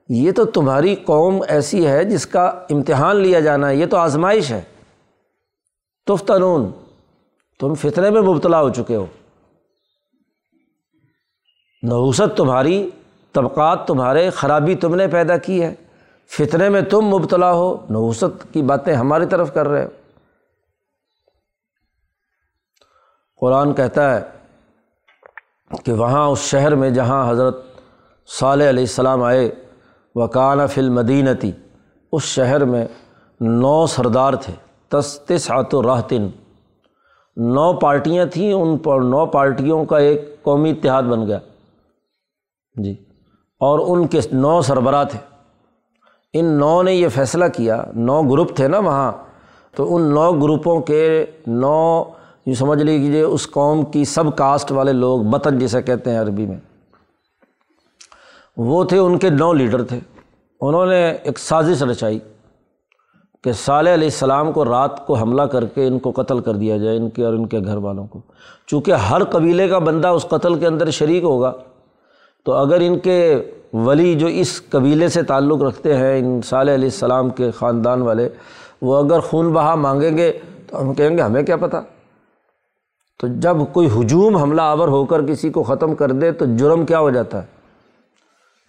یہ 0.09 0.33
تو 0.33 0.45
تمہاری 0.45 0.95
قوم 0.95 1.43
ایسی 1.49 1.87
ہے 1.87 2.05
جس 2.05 2.27
کا 2.27 2.47
امتحان 2.47 3.17
لیا 3.17 3.41
جانا 3.41 3.69
ہے، 3.69 3.77
یہ 3.77 3.87
تو 3.87 3.97
آزمائش 3.97 4.53
ہے۔ 4.53 4.63
تفتنون، 6.07 6.71
تم 7.61 7.75
فتنے 7.75 8.11
میں 8.11 8.23
مبتلا 8.23 8.61
ہو 8.61 8.71
چکے 8.71 8.97
ہو۔ 8.97 9.07
نحوست 11.83 12.37
تمہاری، 12.37 12.91
طبقات 13.33 13.87
تمہارے، 13.87 14.31
خرابی 14.31 14.75
تم 14.75 14.95
نے 14.95 15.09
پیدا 15.09 15.37
کی 15.37 15.63
ہے۔ 15.63 15.75
فتنے 16.27 16.69
میں 16.69 16.83
تم 16.83 17.01
مبتلا 17.01 17.53
ہو، 17.53 17.87
نحوست 17.91 18.53
کی 18.53 18.63
باتیں 18.63 18.95
ہماری 18.95 19.27
طرف 19.27 19.55
کر 19.55 19.69
رہے 19.69 19.85
ہو۔ 19.85 19.91
قرآن 23.41 23.75
کہتا 23.75 24.17
ہے 24.17 24.23
کہ 25.85 25.93
وہاں 25.93 26.29
اس 26.29 26.39
شہر 26.39 26.75
میں 26.75 26.91
جہاں 26.91 27.31
حضرت 27.31 27.67
صالح 28.27 28.69
علیہ 28.69 28.83
السلام 28.83 29.23
آئے 29.23 29.64
وکانہ 30.15 30.63
فل 30.71 30.89
مدینتی 30.89 31.51
اس 32.13 32.23
شہر 32.23 32.65
میں 32.65 32.87
نو 33.41 33.87
سردار 33.87 34.33
تھے 34.33 34.53
تس 34.89 35.51
آت 35.51 35.75
و 35.75 35.83
راہتن 35.83 36.29
نو 37.37 37.73
پارٹیاں 37.73 38.27
تھیں، 38.27 38.53
ان 38.53 38.79
پر 38.79 39.01
نو 39.01 39.27
پارٹیوں 39.27 39.85
کا 39.85 39.99
ایک 39.99 40.43
قومی 40.43 40.71
اتحاد 40.71 41.03
بن 41.03 41.27
گیا۔ 41.27 41.39
جی 42.83 42.93
اور 43.61 43.79
ان 43.79 44.07
کے 44.07 44.21
نو 44.33 44.61
سربراہ 44.63 45.05
تھے۔ 45.05 45.19
ان 46.33 46.45
نو 46.45 46.83
نے 46.83 46.95
یہ 46.95 47.09
فیصلہ 47.09 47.45
کیا، 47.57 47.85
نو 47.97 48.23
گروپ 48.23 48.57
تھے 48.57 48.69
نا 48.69 48.79
وہاں، 48.79 49.13
تو 49.77 49.97
ان 49.97 50.03
نو 50.03 50.33
گروپوں 50.33 50.81
کے 50.81 51.27
نو 51.47 52.05
یہ 52.47 52.55
سمجھ 52.55 52.83
لیجیے، 52.83 53.23
اس 53.23 53.51
قوم 53.51 53.85
کی 53.85 54.05
سب 54.05 54.37
کاسٹ 54.37 54.73
والے 54.73 54.93
لوگ، 54.93 55.21
بطن 55.23 55.59
جسے 55.59 55.83
کہتے 55.83 56.11
ہیں 56.11 56.21
عربی 56.21 56.47
میں۔ 56.47 56.59
وہ 58.57 58.85
تھے 58.85 58.99
ان 58.99 59.19
کے 59.19 59.31
نو 59.31 59.53
لیڈر 59.53 59.83
تھے۔ 59.83 60.01
انہوں 60.61 60.87
نے 60.87 61.11
ایک 61.23 61.39
سازش 61.39 61.83
رچائی 61.83 62.19
کہ 63.43 63.53
صالح 63.53 63.95
علیہ 63.95 64.07
السلام 64.07 64.53
کو 64.53 64.65
رات 64.65 65.07
کو 65.07 65.15
حملہ 65.15 65.43
کر 65.43 65.65
کے 65.65 65.87
ان 65.87 65.99
کو 65.99 66.11
قتل 66.11 66.41
کر 66.41 66.55
دیا 66.55 66.77
جائے، 66.77 66.97
ان 66.97 67.11
کے 67.11 67.25
اور 67.25 67.33
ان 67.33 67.47
کے 67.47 67.61
گھر 67.61 67.77
والوں 67.77 68.07
کو۔ 68.07 68.21
چونکہ 68.67 68.93
ہر 68.93 69.25
قبیلے 69.25 69.69
کا 69.69 69.79
بندہ 69.79 70.09
اس 70.09 70.27
قتل 70.29 70.55
کے 70.55 70.67
اندر 70.67 70.91
شریک 70.91 71.23
ہوگا، 71.23 71.53
تو 72.45 72.53
اگر 72.53 72.81
ان 72.81 72.99
کے 72.99 73.43
ولی 73.73 74.15
جو 74.15 74.27
اس 74.27 74.63
قبیلے 74.71 75.09
سے 75.09 75.23
تعلق 75.23 75.63
رکھتے 75.63 75.97
ہیں، 75.97 76.19
ان 76.19 76.41
صالح 76.43 76.75
علیہ 76.75 76.89
السلام 76.89 77.31
کے 77.31 77.51
خاندان 77.51 78.03
والے، 78.03 78.29
وہ 78.83 78.97
اگر 78.97 79.21
خون 79.21 79.53
بہا 79.53 79.75
مانگیں 79.75 80.17
گے، 80.17 80.33
تو 80.67 80.81
ہم 80.81 80.95
کہیں 80.95 81.17
گے، 81.17 81.23
ہمیں 81.23 81.43
کیا 81.43 81.57
پتہ 81.57 81.77
تو 83.21 83.27
جب 83.41 83.57
کوئی 83.73 83.89
ہجوم 83.97 84.37
حملہ 84.37 84.63
آور 84.63 84.89
ہو 84.89 85.05
کر 85.05 85.23
کسی 85.23 85.51
کو 85.51 85.63
ختم 85.63 85.95
کر 85.95 86.13
دے، 86.13 86.33
تو 86.33 86.45
جرم 86.57 86.87
کیا 86.87 86.99
ہو 86.99 87.11
جاتا 87.11 87.43
ہے؟ 87.43 87.54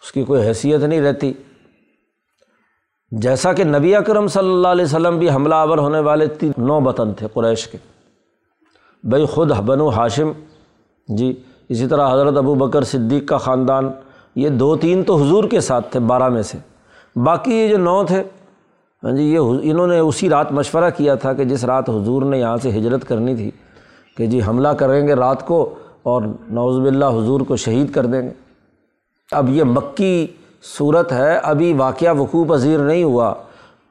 اس 0.05 0.11
کی 0.11 0.23
کوئی 0.23 0.41
حیثیت 0.41 0.81
نہیں 0.81 1.01
رہتی۔ 1.01 1.31
جیسا 3.11 3.53
کہ 3.53 3.63
نبی 3.63 3.95
اکرم 3.95 4.27
صلی 4.27 4.51
اللہ 4.51 4.67
علیہ 4.67 4.85
وسلم 4.85 5.17
بھی 5.19 5.29
حملہ 5.29 5.55
آور 5.55 5.77
ہونے 5.77 5.99
والے 5.99 6.27
تین 6.27 6.51
نو 6.57 6.79
بطن 6.79 7.13
تھے 7.13 7.27
قریش 7.33 7.67
کے۔ 7.67 7.77
بھائی 9.03 9.25
خود 9.25 9.51
بنو 9.65 9.89
ہاشم 9.89 10.31
جی 11.07 11.31
اسی 11.69 11.87
طرح 11.87 12.13
حضرت 12.13 12.37
ابو 12.37 12.55
بکر 12.55 12.83
صدیق 12.83 13.27
کا 13.27 13.37
خاندان، 13.37 13.89
یہ 14.35 14.49
دو 14.49 14.75
تین 14.75 15.03
تو 15.03 15.15
حضور 15.15 15.43
کے 15.43 15.59
ساتھ 15.59 15.91
تھے، 15.91 15.99
بارہ 15.99 16.29
میں 16.29 16.41
سے۔ 16.41 16.57
باقی 17.15 17.55
یہ 17.55 17.67
جو 17.67 17.77
نو 17.77 18.03
تھے 18.03 18.23
ہاں 19.03 19.11
جی 19.11 19.23
یہ 19.23 19.39
انہوں 19.71 19.87
نے 19.87 19.99
اسی 19.99 20.29
رات 20.29 20.51
مشورہ 20.51 20.89
کیا 20.97 21.15
تھا 21.15 21.33
کہ 21.33 21.43
جس 21.43 21.65
رات 21.65 21.89
حضور 21.89 22.21
نے 22.21 22.39
یہاں 22.39 22.57
سے 22.57 22.69
ہجرت 22.69 23.07
کرنی 23.07 23.35
تھی 23.35 23.51
کہ 24.17 24.25
جی 24.27 24.41
حملہ 24.47 24.67
کریں 24.67 25.07
گے 25.07 25.13
رات 25.13 25.45
کو 25.45 25.75
اور 26.03 26.21
نوز 26.49 26.79
باللہ 26.79 27.05
حضور 27.05 27.41
کو 27.41 27.55
شہید 27.55 27.91
کر 27.91 28.05
دیں 28.05 28.21
گے۔ 28.21 28.44
اب 29.31 29.49
یہ 29.49 29.63
مکی 29.63 30.27
صورت 30.63 31.11
ہے، 31.11 31.37
ابھی 31.37 31.73
واقعہ 31.73 32.13
وقوع 32.13 32.45
پذیر 32.45 32.79
نہیں 32.79 33.03
ہوا۔ 33.03 33.33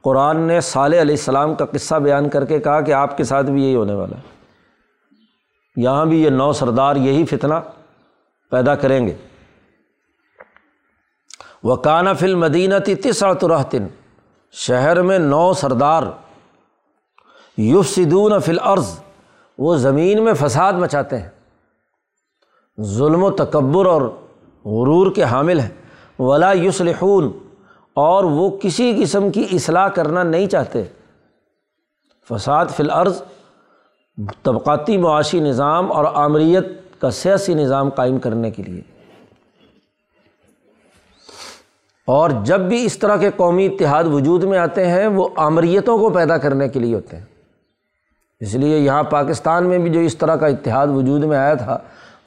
قرآن 0.03 0.41
نے 0.41 0.61
صالح 0.61 1.01
علیہ 1.01 1.15
السلام 1.15 1.55
کا 1.55 1.65
قصہ 1.65 1.95
بیان 1.95 2.29
کر 2.29 2.45
کے 2.45 2.59
کہا 2.59 2.81
کہ 2.81 2.93
آپ 2.93 3.17
کے 3.17 3.25
ساتھ 3.25 3.47
بھی 3.47 3.65
یہی 3.65 3.75
ہونے 3.75 3.95
والا 3.95 4.17
ہے۔ 4.17 4.23
یہاں 5.77 6.07
بھی 6.07 6.23
یہ 6.23 6.31
نو 6.31 6.53
سردار 6.53 6.97
یہی 6.97 7.25
فتنہ 7.25 7.55
پیدا 8.51 8.75
کریں 8.75 9.07
گے۔ 9.07 9.15
وہ 11.63 11.77
کانہ 11.77 12.11
فل 12.21 12.35
مدینہ 12.35 12.75
تسعت 12.87 13.45
رحتن 13.45 13.87
شہر 14.53 15.03
میں 15.03 15.19
نو 15.19 15.53
سردار 15.53 16.03
یوف 17.59 17.89
سدون 17.89 18.41
فل 18.41 18.59
عرض 18.63 18.99
وہ 19.59 19.77
زمین 19.77 20.25
میں 20.25 20.35
فساد 20.35 20.73
مچاتے 20.73 21.19
ہیں۔ 21.19 21.29
ظلم 22.81 23.25
و 23.25 23.31
تکبر 23.31 23.87
اور 23.87 24.03
غرور 24.65 25.13
کے 25.15 25.23
حامل 25.23 25.61
ہیں۔ 25.61 25.69
ولا 26.19 26.53
یوسلحون 26.53 27.33
اور 27.95 28.25
وہ 28.25 28.51
کسی 28.51 28.97
قسم 29.03 29.31
کی 29.31 29.47
اصلاح 29.53 29.89
کرنا 29.89 30.23
نہیں 30.23 30.47
چاہتے۔ 30.47 30.83
فساد 32.31 32.67
فی 32.67 32.83
الارض، 32.83 33.23
طبقاتی 34.43 34.97
معاشی 34.97 35.41
نظام 35.41 35.93
اور 35.93 36.05
آمریت 36.15 37.01
کا 37.01 37.11
سیاسی 37.11 37.55
نظام 37.55 37.89
قائم 37.89 38.19
کرنے 38.19 38.51
کے 38.51 38.63
لیے۔ 38.63 38.81
اور 42.07 42.31
جب 42.43 42.61
بھی 42.61 42.85
اس 42.85 42.99
طرح 42.99 43.17
کے 43.17 43.31
قومی 43.37 43.67
اتحاد 43.67 44.05
وجود 44.05 44.45
میں 44.45 44.59
آتے 44.59 44.87
ہیں، 44.87 45.07
وہ 45.07 45.29
آمریتوں 45.37 45.99
کو 45.99 46.11
پیدا 46.11 46.39
کرنے 46.39 46.69
کے 46.69 46.81
لیے 46.81 46.95
ہوتے 46.95 47.17
ہیں۔ 47.17 47.25
اس 48.41 48.55
لیے 48.55 48.79
یہاں 48.79 49.03
پاکستان 49.03 49.67
میں 49.67 49.79
بھی 49.79 49.91
جو 49.91 50.01
اس 50.01 50.17
طرح 50.17 50.37
کا 50.37 50.47
اتحاد 50.47 50.87
وجود 50.87 51.25
میں 51.25 51.39
آیا 51.39 51.55
تھا 51.55 51.79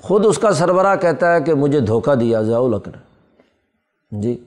خود 0.02 0.26
اس 0.26 0.38
کا 0.38 0.52
سربراہ 0.52 0.96
کہتا 0.96 1.36
ہے 1.36 1.42
کہ 1.42 1.54
مجھے 1.54 1.80
دھوکہ 1.80 2.16
دیا 2.16 2.42
ضیاء 2.42 2.60
الق 2.60 2.88
نے 2.88 3.18
جی 4.22 4.44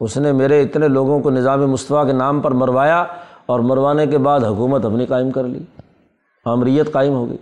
اس 0.00 0.16
نے 0.16 0.32
میرے 0.32 0.62
اتنے 0.62 0.88
لوگوں 0.88 1.20
کو 1.20 1.30
نظام 1.30 1.70
مصطفیٰ 1.70 2.06
کے 2.06 2.12
نام 2.12 2.40
پر 2.40 2.50
مروایا 2.50 3.04
اور 3.46 3.60
مروانے 3.60 4.06
کے 4.06 4.18
بعد 4.18 4.40
حکومت 4.40 4.84
اپنی 4.84 5.06
قائم 5.06 5.30
کر 5.30 5.44
لی۔ 5.44 5.58
آمریت 6.44 6.92
قائم 6.92 7.12
ہو 7.12 7.28
گئی۔ 7.28 7.36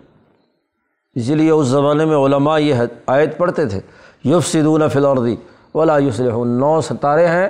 اسی 1.15 1.35
لیے 1.35 1.51
اس 1.51 1.67
زمانے 1.67 2.05
میں 2.05 2.17
علماء 2.17 2.59
یہ 2.59 2.75
آیت 3.07 3.39
پڑھتے 3.39 3.67
تھے 3.67 3.81
یوف 4.25 4.47
سدون 4.47 4.89
فلوردی 4.89 5.37
ولا 5.75 5.99
یوسل 5.99 6.31
نو 6.47 6.81
ستارے 6.81 7.27
ہیں 7.27 7.49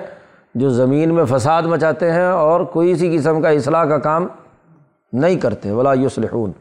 جو 0.54 0.68
زمین 0.68 1.14
میں 1.14 1.24
فساد 1.24 1.62
مچاتے 1.62 2.12
ہیں 2.12 2.26
اور 2.26 2.60
کوئی 2.60 2.94
سی 2.94 3.16
قسم 3.16 3.42
کا 3.42 3.48
اصلاح 3.48 3.84
کا 3.84 3.98
کام 3.98 4.26
نہیں 5.12 5.36
کرتے۔ 5.36 5.70
ولا 5.70 5.92
یوسلحون 5.92 6.52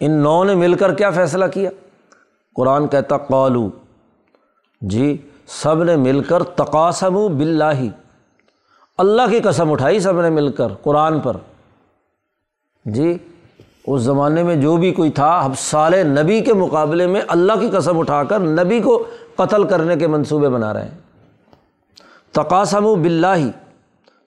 ان 0.00 0.12
نو 0.12 0.44
نے 0.44 0.54
مل 0.54 0.74
کر 0.74 0.94
کیا 0.94 1.10
فیصلہ 1.10 1.44
کیا؟ 1.44 1.70
قرآن 2.54 2.88
کہتا، 2.88 3.16
قالو 3.16 3.70
جی 4.80 5.16
سب 5.46 5.82
نے 5.82 5.96
مل 5.96 6.22
کر 6.22 6.42
تقاسم 6.42 7.38
بلّہ 7.38 7.82
اللہ 8.98 9.22
کی 9.30 9.40
قسم 9.40 9.72
اٹھائی 9.72 10.00
سب 10.00 10.20
نے 10.20 10.30
مل 10.30 10.48
کر 10.48 10.68
قرآن 10.82 11.20
پر۔ 11.20 11.36
جی 12.84 13.18
اس 13.86 14.00
زمانے 14.00 14.42
میں 14.42 14.56
جو 14.56 14.76
بھی 14.76 14.92
کوئی 14.92 15.10
تھا 15.10 15.38
اب 15.38 15.52
سال 15.58 16.06
نبی 16.06 16.40
کے 16.40 16.54
مقابلے 16.54 17.06
میں 17.06 17.20
اللہ 17.28 17.52
کی 17.60 17.70
قسم 17.70 17.98
اٹھا 17.98 18.24
کر 18.24 18.38
نبی 18.38 18.80
کو 18.80 19.06
قتل 19.36 19.64
کرنے 19.64 19.96
کے 19.96 20.06
منصوبے 20.06 20.48
بنا 20.48 20.72
رہے 20.72 20.82
ہیں۔ 20.82 20.98
تقاسم 22.32 22.86
و 22.86 22.94
بلّہ 22.94 23.50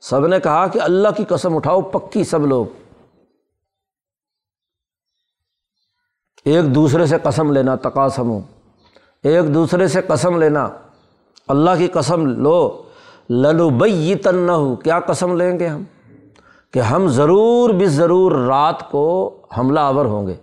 سب 0.02 0.28
نے 0.28 0.40
کہا 0.40 0.68
کہ 0.68 0.80
اللہ 0.82 1.08
کی 1.18 1.24
قسم 1.24 1.56
اٹھاؤ، 1.56 1.82
پکی 1.82 2.24
سب 2.24 2.46
لوگ۔ 2.46 2.66
ایک 6.46 6.76
دوسرے 6.76 7.06
سے 7.06 7.18
قسم 7.24 7.52
لینا 7.52 7.76
تقاسم 7.76 8.30
ہو 8.30 8.42
ایک 9.24 9.54
دوسرے 9.54 9.88
سے 9.88 10.02
قسم 10.02 10.38
لینا۔ 10.38 10.70
اللہ 11.48 11.70
کی 11.78 11.88
قسم 11.88 12.26
لو۔ 12.26 12.82
للوبئی 13.30 14.16
تن 14.16 14.50
ہو 14.50 14.76
کیا 14.76 15.00
قسم 15.00 15.38
لیں 15.38 15.60
گے 15.60 15.68
ہم؟ 15.68 15.84
کہ 16.74 16.80
ہم 16.80 17.08
ضرور 17.08 17.70
بھی 17.70 17.86
ضرور 17.86 18.32
رات 18.32 18.92
کو 18.92 19.38
حملہ 19.58 19.80
آور 19.80 20.06
ہوں 20.06 20.28
گے۔ 20.28 20.34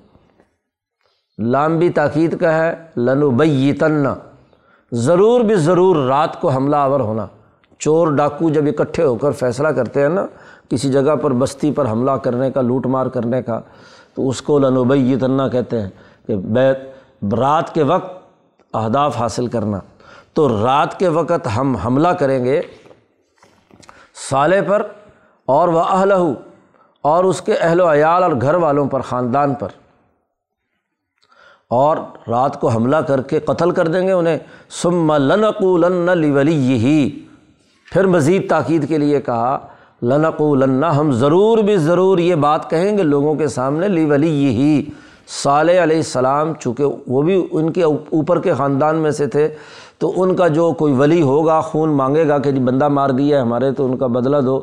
لامبی 1.39 1.91
تاکید 1.91 2.41
کا 2.41 2.59
ہے 2.59 2.75
لنوبئی 2.97 3.73
تن 3.73 4.05
ضرور 4.93 5.41
بھی 5.41 5.55
ضرور 5.55 5.97
رات 5.97 6.41
کو 6.41 6.49
حملہ 6.51 6.77
آور 6.77 7.01
ہونا۔ 7.01 7.27
چور 7.79 8.09
ڈاکو 8.09 8.51
جب 8.51 8.65
اکٹھے 8.67 9.03
ہو 9.03 9.15
کر 9.15 9.31
فیصلہ 9.31 9.69
کرتے 9.69 10.03
ہیں 10.03 10.09
نا، 10.09 10.27
کسی 10.69 10.93
جگہ 10.93 11.17
پر 11.17 11.31
بستی 11.31 11.73
پر 11.73 11.91
حملہ 11.91 12.11
کرنے 12.11 12.51
کا، 12.51 12.61
لوٹ 12.61 12.87
مار 12.87 13.07
کرنے 13.07 13.43
کا 13.43 13.61
تو 14.15 14.29
اس 14.29 14.43
کو 14.43 14.59
لنوبئی 14.59 15.17
تنا 15.17 15.49
کہتے 15.49 15.83
ہیں 15.83 15.89
کہ 16.27 16.37
بیت 16.37 16.79
رات 17.35 17.75
کے 17.75 17.83
وقت 17.83 18.23
اہداف 18.75 19.17
حاصل 19.17 19.47
کرنا۔ 19.47 19.79
تو 20.33 20.67
رات 20.67 20.99
کے 20.99 21.09
وقت 21.09 21.49
ہم 21.57 21.77
حملہ 21.77 22.09
کریں 22.09 22.45
گے 22.45 22.61
سالے 24.31 24.63
پر 24.63 24.87
اور 25.47 25.69
وہ 25.69 25.81
اہل 25.81 26.13
اور 27.03 27.25
اس 27.25 27.41
کے 27.41 27.55
اہل 27.55 27.81
و 27.81 27.93
عیال 27.93 28.23
اور 28.23 28.33
گھر 28.41 28.55
والوں 28.55 28.89
پر، 28.89 29.01
خاندان 29.01 29.55
پر۔ 29.55 29.69
اور 31.69 31.97
رات 32.29 32.61
کو 32.61 32.69
حملہ 32.69 32.97
کر 32.97 33.23
کے 33.23 33.41
قتل 33.41 33.71
کر 33.71 33.89
دیں 33.89 34.07
گے 34.07 34.13
انہیں۔ 34.13 34.39
سم 34.71 35.13
لنقو 35.13 35.79
لن 35.79 36.33
ولی 36.33 36.79
ہی 36.79 37.27
پھر 37.93 38.07
مزید 38.07 38.51
تاکید 38.51 38.89
کے 38.89 38.99
لیے 38.99 39.21
کہا 39.21 39.67
لنق 40.03 40.43
لنا 40.43 40.97
ہم 40.97 41.13
ضرور 41.13 41.59
بھی 41.59 41.77
ضرور 41.77 42.19
یہ 42.19 42.35
بات 42.35 42.71
کہیں 42.71 42.99
گے 42.99 43.03
لوگوں 43.03 43.35
کے 43.35 43.49
سامنے 43.49 43.89
لی 43.89 44.05
ولی 44.05 44.45
یہی 44.45 44.91
صالح 45.43 45.83
علیہ 45.83 45.97
السلام، 45.97 46.55
چونکہ 46.55 46.85
وہ 47.07 47.23
بھی 47.23 47.47
ان 47.51 47.73
کے 47.73 47.83
اوپر 47.83 48.41
کے 48.41 48.55
خاندان 48.55 48.97
میں 48.97 49.11
سے 49.11 49.27
تھے، 49.27 49.49
تو 49.99 50.23
ان 50.23 50.37
کا 50.37 50.49
جو 50.49 50.73
کوئی 50.73 50.95
ولی 50.95 51.23
ہوگا، 51.23 51.61
خون 51.61 51.89
مانگے 51.89 52.29
گا 52.29 52.39
کہ 52.39 52.51
جی 52.51 52.61
بندہ 52.61 52.89
مار 52.89 53.11
دیا 53.11 53.37
ہے، 53.37 53.43
ہمارے 53.43 53.73
تو 53.73 53.87
ان 53.87 53.97
کا 53.97 54.07
بدلہ 54.07 54.37
دو، 54.37 54.61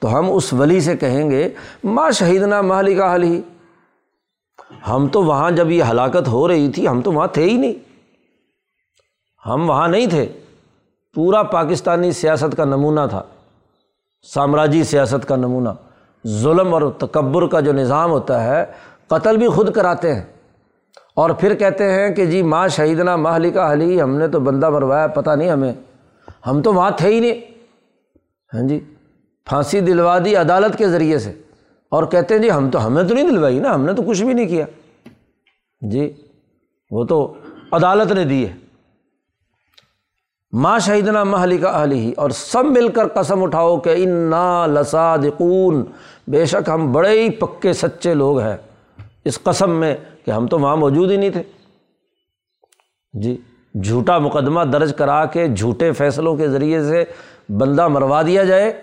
تو 0.00 0.18
ہم 0.18 0.32
اس 0.32 0.52
ولی 0.52 0.80
سے 0.80 0.96
کہیں 0.96 1.30
گے 1.30 1.48
ماں 1.84 2.10
شہیدنا 2.10 2.60
مالی 2.60 2.94
کا 2.94 3.14
حل 3.14 3.22
ہی 3.22 3.40
ہم 4.88 5.08
تو 5.08 5.22
وہاں 5.22 5.50
جب 5.50 5.70
یہ 5.70 5.82
ہلاکت 5.90 6.28
ہو 6.28 6.48
رہی 6.48 6.68
تھی، 6.68 6.88
ہم 6.88 7.00
تو 7.00 7.12
وہاں 7.12 7.26
تھے 7.26 7.44
ہی 7.44 7.56
نہیں۔ 7.56 7.72
ہم 9.46 9.70
وہاں 9.70 9.88
نہیں 9.88 10.06
تھے۔ 10.06 10.26
پورا 11.14 11.42
پاکستانی 11.42 12.12
سیاست 12.12 12.56
کا 12.56 12.64
نمونہ 12.64 13.00
تھا۔ 13.10 13.22
سامراجی 14.22 14.84
سیاست 14.84 15.28
کا 15.28 15.36
نمونہ۔ 15.36 15.68
ظلم 16.26 16.74
اور 16.74 16.82
تکبر 16.98 17.46
کا 17.46 17.60
جو 17.60 17.72
نظام 17.72 18.10
ہوتا 18.10 18.44
ہے، 18.44 18.64
قتل 19.06 19.36
بھی 19.36 19.48
خود 19.48 19.72
کراتے 19.72 20.14
ہیں۔ 20.14 20.22
اور 21.16 21.30
پھر 21.30 21.54
کہتے 21.54 21.92
ہیں 21.92 22.14
کہ 22.14 22.26
جی 22.26 22.42
ماں 22.42 22.68
شہیدنا 22.68 23.16
ماہ 23.16 23.38
لکھا 23.38 23.72
حلی 23.72 24.02
ہم 24.02 24.16
نے 24.16 24.28
تو 24.28 24.40
بندہ 24.40 24.70
مروایا، 24.70 25.06
پتہ 25.06 25.30
نہیں 25.30 25.50
ہمیں۔ 25.50 25.72
ہم 26.46 26.62
تو 26.62 26.74
وہاں 26.74 26.90
تھے 26.96 27.08
ہی 27.08 27.20
نہیں۔ 27.20 27.40
ہاں 28.54 28.68
جی 28.68 28.80
پھانسی 29.44 29.80
دلوا 29.80 30.18
دی 30.24 30.36
عدالت 30.36 30.78
کے 30.78 30.88
ذریعے 30.88 31.18
سے۔ 31.18 31.32
اور 31.90 32.04
کہتے 32.04 32.34
ہیں 32.34 32.42
جی 32.42 32.50
ہم 32.50 32.70
تو، 32.70 32.86
ہمیں 32.86 33.02
تو 33.02 33.14
نہیں 33.14 33.30
دلوائی 33.30 33.58
نا، 33.58 33.74
ہم 33.74 33.84
نے 33.84 33.92
تو 33.92 34.02
کچھ 34.02 34.22
بھی 34.22 34.34
نہیں 34.34 34.48
کیا۔ 34.48 34.66
جی 35.80 36.12
وہ 36.90 37.04
تو 37.04 37.34
عدالت 37.72 38.12
نے 38.12 38.24
دی 38.24 38.48
ہے۔ 38.48 38.52
ماں 40.52 40.78
شہیدنا 40.78 41.24
محلی 41.24 41.58
کا 41.58 41.68
اہلی 41.68 41.98
ہی 41.98 42.12
اور 42.16 42.30
سب 42.30 42.64
مل 42.64 42.88
کر 42.88 43.08
قسم 43.08 43.42
اٹھاؤ 43.42 43.78
کہ 43.78 43.94
ان 43.96 44.10
نا 44.10 44.66
لسادقون 44.66 45.84
بے 46.28 46.44
شک 46.44 46.68
ہم 46.68 46.92
بڑے 46.92 47.22
ہی 47.22 47.30
پکے 47.30 47.72
سچے 47.72 48.14
لوگ 48.14 48.40
ہیں۔ 48.40 48.56
اس 49.24 49.42
قسم 49.42 49.70
میں 49.70 49.96
کہ 50.24 50.30
ہم 50.30 50.46
تو 50.46 50.58
وہاں 50.58 50.76
موجود 50.76 51.10
ہی 51.10 51.16
نہیں 51.16 51.30
تھے۔ 51.30 51.42
جی 53.12 53.36
جھوٹا 53.84 54.18
مقدمہ 54.18 54.60
درج 54.60 54.94
کرا 54.96 55.24
کے 55.24 55.48
جھوٹے 55.48 55.92
فیصلوں 55.92 56.36
کے 56.36 56.48
ذریعے 56.48 56.82
سے 56.82 57.04
بندہ 57.48 57.88
مروا 57.88 58.22
دیا 58.22 58.44
جائے۔ 58.44 58.82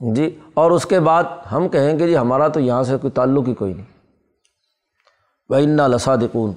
جی 0.00 0.38
اور 0.54 0.70
اس 0.70 0.86
کے 0.86 1.00
بعد 1.00 1.24
ہم 1.52 1.68
کہیں 1.68 1.98
کہ 1.98 2.06
جی 2.06 2.16
ہمارا 2.16 2.48
تو 2.48 2.60
یہاں 2.60 2.82
سے 2.82 2.96
کوئی 2.96 3.10
تعلق 3.10 3.48
ہی 3.48 3.54
کوئی 3.54 3.74
نہیں۔ 3.74 3.86
بہ 5.48 5.56
انا 5.56 5.86
لسادقون 5.86 6.52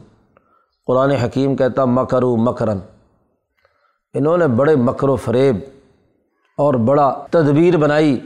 قرآن 0.88 1.12
حکیم 1.12 1.56
کہتا 1.56 1.86
مکرو 1.86 2.36
مکرن۔ 2.36 2.80
انہوں 4.14 4.38
نے 4.38 4.48
بڑے 4.48 4.76
مکر 4.76 5.10
و 5.10 5.16
فریب 5.16 5.56
اور 6.58 6.74
بڑا 6.74 7.26
تدبیر 7.32 7.78
بنائی 7.78 8.20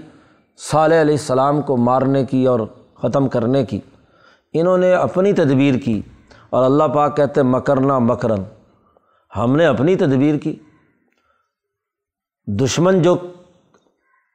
صالح 0.57 1.01
علیہ 1.01 1.13
السلام 1.13 1.61
کو 1.61 1.77
مارنے 1.77 2.25
کی 2.25 2.45
اور 2.45 2.59
ختم 2.95 3.29
کرنے 3.29 3.65
کی۔ 3.65 3.79
انہوں 4.53 4.77
نے 4.77 4.93
اپنی 4.93 5.33
تدبیر 5.33 5.75
کی 5.75 6.01
اور 6.49 6.65
اللہ 6.65 6.83
پاک 6.83 7.17
کہتے 7.17 7.43
مکرنا 7.43 7.99
مکرن۔ 7.99 8.43
ہم 9.37 9.55
نے 9.55 9.65
اپنی 9.65 9.95
تدبیر 9.95 10.37
کی۔ 10.37 10.55
دشمن 12.47 13.01
جو 13.01 13.15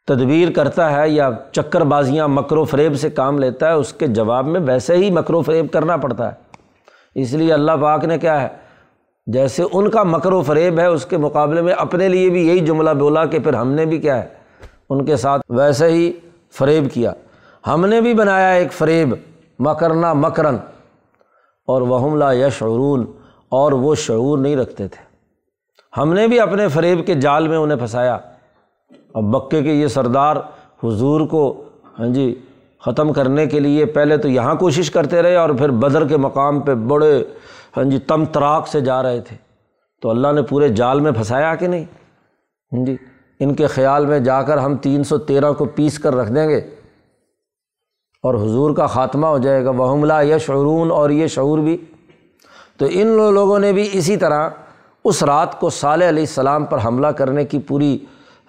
تدبیر 0.06 0.52
کرتا 0.52 0.92
ہے 0.92 1.08
یا 1.08 1.30
چکر 1.52 1.80
بازیاں 1.80 2.28
مکر 2.28 2.56
و 2.56 2.64
فریب 2.64 2.96
سے 2.96 3.10
کام 3.10 3.38
لیتا 3.38 3.68
ہے، 3.68 3.72
اس 3.72 3.92
کے 3.92 4.06
جواب 4.06 4.46
میں 4.46 4.60
ویسے 4.60 4.96
ہی 4.96 5.10
مکر 5.10 5.34
و 5.34 5.42
فریب 5.42 5.72
کرنا 5.72 5.96
پڑتا 5.96 6.32
ہے۔ 6.32 6.58
اس 7.14 7.32
لیے 7.32 7.52
اللہ 7.52 7.72
پاک 7.82 8.04
نے 8.04 8.18
کیا 8.18 8.40
ہے 8.42 8.67
جیسے 9.32 9.64
ان 9.72 9.90
کا 9.90 10.02
مکر 10.02 10.32
و 10.32 10.42
فریب 10.42 10.78
ہے، 10.78 10.86
اس 10.86 11.06
کے 11.06 11.16
مقابلے 11.16 11.62
میں 11.62 11.72
اپنے 11.72 12.08
لیے 12.08 12.30
بھی 12.30 12.48
یہی 12.48 12.60
جملہ 12.60 12.90
بولا 12.90 13.24
کہ 13.24 13.38
پھر 13.38 13.54
ہم 13.54 13.72
نے 13.72 13.86
بھی 13.86 13.98
کیا 13.98 14.22
ہے۔ 14.22 14.28
ان 14.90 15.04
کے 15.04 15.16
ساتھ 15.16 15.42
ویسے 15.48 15.86
ہی 15.86 16.12
فریب 16.52 16.88
کیا۔ 16.92 17.12
ہم 17.66 17.86
نے 17.86 18.00
بھی 18.00 18.14
بنایا 18.14 18.48
ایک 18.48 18.72
فریب، 18.72 19.14
مکرنا 19.58 20.12
مکرن۔ 20.12 20.56
اور 21.66 21.82
وہ 21.82 21.98
حملہ 21.98 22.24
یا 22.32 22.48
شعرون 22.48 23.06
اور 23.48 23.72
وہ 23.72 23.94
شعور 23.94 24.38
نہیں 24.38 24.56
رکھتے 24.56 24.88
تھے۔ 24.88 25.08
ہم 26.00 26.12
نے 26.12 26.28
بھی 26.28 26.40
اپنے 26.40 26.68
فریب 26.68 27.06
کے 27.06 27.14
جال 27.14 27.48
میں 27.48 27.56
انہیں 27.56 27.78
پھنسایا۔ 27.78 28.18
اب 29.14 29.24
بکے 29.24 29.62
کے 29.62 29.72
یہ 29.72 29.86
سردار 29.86 30.36
حضور 30.84 31.20
کو 31.20 31.64
ہاں 31.98 32.06
جی 32.06 32.40
ختم 32.84 33.12
کرنے 33.12 33.46
کے 33.46 33.60
لیے 33.60 33.84
پہلے 33.84 34.16
تو 34.16 34.28
یہاں 34.28 34.54
کوشش 34.54 34.90
کرتے 34.90 35.22
رہے 35.22 35.36
اور 35.36 35.50
پھر 35.50 35.68
بدر 35.68 36.06
کے 36.06 36.16
مقام 36.16 36.60
پہ 36.60 36.74
بڑے 36.74 37.24
ہاں 37.76 37.84
جی 37.84 37.98
تم 37.98 38.24
تراک 38.24 38.68
سے 38.68 38.80
جا 38.80 39.02
رہے 39.02 39.20
تھے۔ 39.20 39.36
تو 40.02 40.10
اللہ 40.10 40.28
نے 40.32 40.42
پورے 40.42 40.68
جال 40.68 41.00
میں 41.00 41.12
پھنسایا 41.12 41.54
کہ 41.54 41.66
نہیں؟ 41.66 41.84
ہاں 42.72 42.84
جی 42.84 42.96
ان 43.40 43.54
کے 43.54 43.66
خیال 43.66 44.06
میں 44.06 44.20
جا 44.20 44.42
کر 44.42 44.58
ہم 44.58 44.76
تین 44.76 45.04
سو 45.04 45.18
تیرہ 45.18 45.52
کو 45.52 45.64
پیس 45.64 45.98
کر 45.98 46.14
رکھ 46.14 46.32
دیں 46.32 46.48
گے۔ 46.48 46.58
اور 48.22 48.34
حضور 48.34 48.76
کا 48.76 48.86
خاتمہ 48.86 49.26
ہو 49.26 49.38
جائے 49.38 49.64
گا۔ 49.64 49.70
وہ 49.70 49.92
حملہ 49.92 50.12
یا 50.22 50.38
شعرون 50.38 50.90
اور 50.90 51.10
یہ 51.10 51.26
شعور 51.26 51.58
بھی۔ 51.58 51.76
تو 52.76 52.86
ان 52.90 53.06
لوگوں 53.34 53.58
نے 53.58 53.72
بھی 53.72 53.88
اسی 53.92 54.16
طرح 54.16 54.48
اس 55.04 55.22
رات 55.22 55.60
کو 55.60 55.70
صالح 55.70 56.08
علیہ 56.08 56.22
السلام 56.22 56.64
پر 56.64 56.78
حملہ 56.84 57.06
کرنے 57.06 57.44
کی 57.44 57.58
پوری 57.58 57.98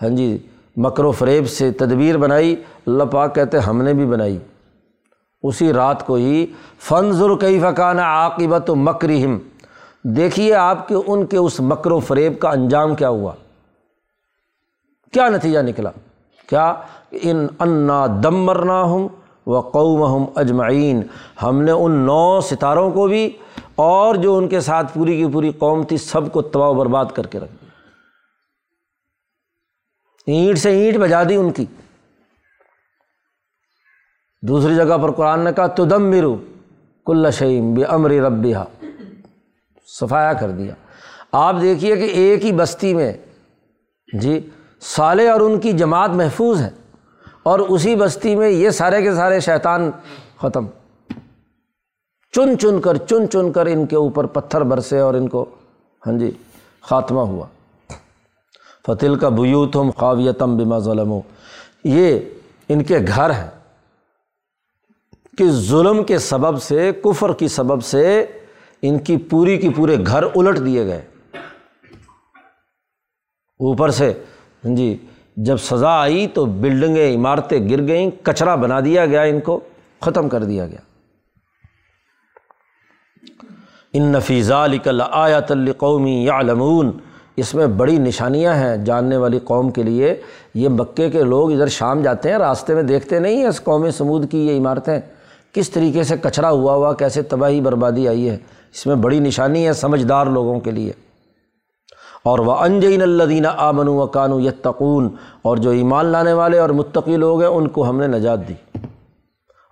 ہاں 0.02 0.10
جی 0.10 0.38
مکر 0.78 1.04
و 1.04 1.12
فریب 1.12 1.50
سے 1.50 1.72
تدبیر 1.72 2.18
بنائی۔ 2.18 2.56
اللہ 2.88 3.04
پاک 3.04 3.36
کہتے 3.36 3.58
ہم 3.58 3.82
نے 3.82 3.94
بھی 3.94 4.06
بنائی۔ 4.06 4.38
اسی 5.44 5.74
رات 5.74 6.06
کو 6.06 6.16
ہی 6.16 6.46
فنظر 6.80 7.36
کئی 7.36 7.60
فقان 7.60 8.00
عاقبت 8.00 8.70
و 8.70 8.76
مکرہم 8.76 9.38
دیکھیے 10.04 10.56
آپ 10.56 10.88
کے 10.88 10.96
ان 11.08 11.26
کے 11.26 11.38
اس 11.38 11.60
مکر 11.60 11.92
و 11.92 12.00
فریب 12.00 12.40
کا 12.40 12.50
انجام 12.50 12.96
کیا 12.96 13.10
ہوا۔ 13.10 13.32
کیا 15.14 15.30
نتیجہ 15.30 15.60
نکلا؟ 15.60 15.90
کیا؟ 16.48 16.74
ان 17.12 17.48
انا 17.60 18.06
دم 18.24 18.36
مرنا 18.36 18.82
ہوں 18.82 19.10
و 19.48 19.60
قوم 19.60 20.16
ہم 20.16 20.26
اجمعین۔ 20.36 21.02
ہم 21.44 21.62
نے 21.62 21.72
ان 21.72 21.92
نو 21.92 22.42
ستاروں 22.42 22.92
کو 22.92 23.08
بھی 23.08 23.38
اور 23.76 24.16
جو 24.16 24.38
ان 24.38 24.48
کے 24.48 24.60
ساتھ 24.60 24.94
پوری 24.94 25.18
کی 25.18 25.28
پوری 25.34 25.52
قوم 25.52 25.84
تھی، 25.84 25.98
سب 25.98 26.32
کو 26.32 26.42
تباہ 26.42 26.70
و 26.70 26.74
برباد 26.74 27.06
کر 27.06 27.28
کے 27.28 27.40
رکھ 27.40 27.52
دیا۔ 27.52 27.70
اینٹ 30.28 30.58
سے 30.60 30.70
اینٹ 30.70 30.98
بجا 30.98 31.24
دی 31.24 31.36
ان 31.36 31.52
کی۔ 31.52 31.66
دوسری 34.42 34.76
جگہ 34.76 34.98
پر 34.98 35.12
قرآن 35.12 35.40
نے 35.40 35.52
کہا 35.54 35.68
تدم 35.68 36.10
مرو 36.10 36.36
کل 37.06 37.32
شعیم 37.32 37.74
بے 37.74 37.84
امر 37.84 38.12
ربیہ 38.12 38.58
صفایا 40.00 40.34
کر 40.34 40.52
دیا۔ 40.52 40.74
آپ 41.32 41.56
دیکھیے 41.62 41.96
کہ 41.96 42.04
ایک 42.04 42.46
ہی 42.46 42.52
بستی 42.52 42.94
میں 42.94 43.14
جی 44.22 44.40
سالے 44.82 45.30
اور 45.30 45.40
ان 45.40 45.60
کی 45.60 45.72
جماعت 45.72 46.10
محفوظ 46.10 46.62
ہے 46.62 46.70
اور 47.44 47.60
اسی 47.60 47.96
بستی 47.96 48.36
میں 48.36 48.50
یہ 48.50 48.70
سارے 48.70 49.02
کے 49.02 49.14
سارے 49.16 49.40
شیطان 49.40 49.92
ختم۔ 50.42 50.66
چن 52.32 52.58
چن 52.60 52.82
کر، 52.82 52.98
چن 52.98 53.30
چن 53.30 53.52
کر 53.52 53.66
ان 53.66 53.86
کے 53.86 53.96
اوپر 53.96 54.26
پتھر 54.26 54.62
برسے 54.62 55.00
اور 55.00 55.14
ان 55.14 55.28
کو 55.28 55.46
ہاں 56.08 56.18
جی 56.20 56.32
خاتمہ 56.82 57.20
ہوا۔ 57.20 57.46
فتل 58.88 59.16
کا 59.16 59.30
بیوتم 59.30 59.92
خاویتم 59.92 60.58
بما 60.58 60.80
ظلم 60.80 61.20
یہ 61.84 62.20
ان 62.70 62.84
کے 62.84 63.00
گھر 63.08 63.30
ہیں۔ 63.30 63.59
کہ 65.40 65.52
ظلم 65.52 66.04
کے 66.04 66.18
سبب 66.18 66.62
سے، 66.62 66.92
کفر 67.04 67.34
کی 67.34 67.48
سبب 67.48 67.84
سے 67.84 68.26
ان 68.82 69.00
کی 69.00 69.18
پوری 69.18 69.58
کی 69.58 69.70
پورے 69.70 69.98
گھر 70.08 70.24
الٹ 70.24 70.66
دیے 70.66 70.86
گئے۔ 70.86 71.02
اوپر 73.60 73.90
سے 73.90 74.14
ہاں 74.66 74.76
جی 74.76 74.98
جب 75.38 75.58
سزا 75.58 76.02
آئی 76.02 76.28
تو 76.28 76.46
بلڈنگیں، 76.46 77.16
عمارتیں 77.16 77.70
گر 77.70 77.88
گئیں، 77.88 78.12
کچرا 78.24 78.56
بنا 78.56 78.80
دیا 78.80 79.06
گیا 79.06 79.22
ان 79.22 79.40
کو، 79.40 79.60
ختم 80.02 80.30
کر 80.30 80.44
دیا 80.44 80.66
گیا۔ 80.66 80.80
ان 83.94 84.04
نفیزہ 84.04 84.68
لکل 84.68 85.02
آیات 85.12 85.52
القومی 85.52 86.26
یا 86.26 86.40
اس 87.36 87.56
میں 87.56 87.68
بڑی 87.68 87.98
نشانیاں 87.98 88.56
ہیں 88.56 88.78
جاننے 88.78 89.18
والی 89.18 89.40
قوم 89.40 89.70
کے 89.70 89.84
لیے۔ 89.84 90.22
یہ 90.54 90.70
مکے 90.70 91.10
کے 91.10 91.24
لوگ 91.24 91.52
ادھر 91.52 91.68
شام 91.68 92.02
جاتے 92.02 92.32
ہیں، 92.32 92.38
راستے 92.38 92.76
میں 92.76 92.84
دیکھتے 92.84 93.20
نہیں 93.20 93.38
ہیں 93.38 93.46
اس 93.46 93.64
قوم 93.64 93.92
سمود 93.92 94.32
کی 94.32 94.48
یہ 94.48 94.58
عمارتیں۔ 94.58 95.00
کس 95.54 95.70
طریقے 95.70 96.04
سے 96.04 96.18
کچرا 96.18 96.50
ہوا 96.50 96.74
ہوا، 96.74 96.94
کیسے 96.94 97.22
تباہی 97.22 97.62
بربادی 97.62 98.08
آئی 98.08 98.30
ہے، 98.30 98.38
اس 98.74 98.86
میں 98.86 98.96
بڑی 98.96 99.20
نشانی 99.20 99.68
ہے 99.68 99.74
سمجھدار 99.74 100.26
لوگوں 100.26 100.60
کے 100.60 100.72
لیے۔ 100.72 100.92
اور 102.24 102.40
وہ 102.40 102.54
انجین 102.54 103.02
اللہ 103.02 103.48
آمن 103.58 103.88
و 103.88 104.08
کانو 104.08 104.40
یتقون 104.40 105.10
اور 105.42 105.58
جو 105.58 105.70
ایمان 105.70 106.06
لانے 106.06 106.34
والے 106.34 106.60
اور 106.60 106.70
متقی 106.70 107.18
لوگ 107.18 107.40
ہیں، 107.40 107.50
ان 107.50 107.68
کو 107.68 107.90
ہم 107.90 108.00
نے 108.00 108.08
نجات 108.08 108.48
دی۔ 108.48 108.54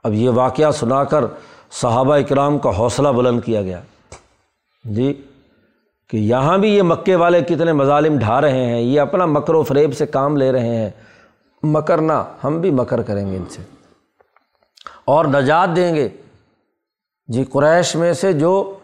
اب 0.03 0.13
یہ 0.13 0.29
واقعہ 0.29 0.71
سنا 0.71 1.03
کر 1.03 1.25
صحابہ 1.71 2.15
اکرام 2.15 2.59
کا 2.59 2.77
حوصلہ 2.77 3.07
بلند 3.07 3.41
کیا 3.41 3.61
گیا۔ 3.61 3.79
جی 4.83 5.21
کہ 6.09 6.17
یہاں 6.17 6.57
بھی 6.57 6.69
یہ 6.69 6.81
مکے 6.81 7.15
والے 7.15 7.41
کتنے 7.41 7.73
مظالم 7.73 8.19
ڈھا 8.19 8.41
رہے 8.41 8.65
ہیں، 8.65 8.81
یہ 8.81 9.01
اپنا 9.01 9.25
مکر 9.25 9.53
و 9.53 9.63
فریب 9.63 9.97
سے 9.97 10.05
کام 10.05 10.37
لے 10.37 10.51
رہے 10.51 10.75
ہیں۔ 10.75 10.89
مکر 11.63 11.97
نہ، 11.97 12.23
ہم 12.43 12.61
بھی 12.61 12.71
مکر 12.71 13.01
کریں 13.01 13.31
گے 13.31 13.37
ان 13.37 13.45
سے۔ 13.49 13.76
اور 15.07 15.25
نجات 15.25 15.75
دیں 15.75 15.95
گے۔ 15.95 16.09
جی 17.27 17.43
قریش 17.43 17.95
میں 17.95 18.13
سے 18.13 18.33
جو 18.33 18.79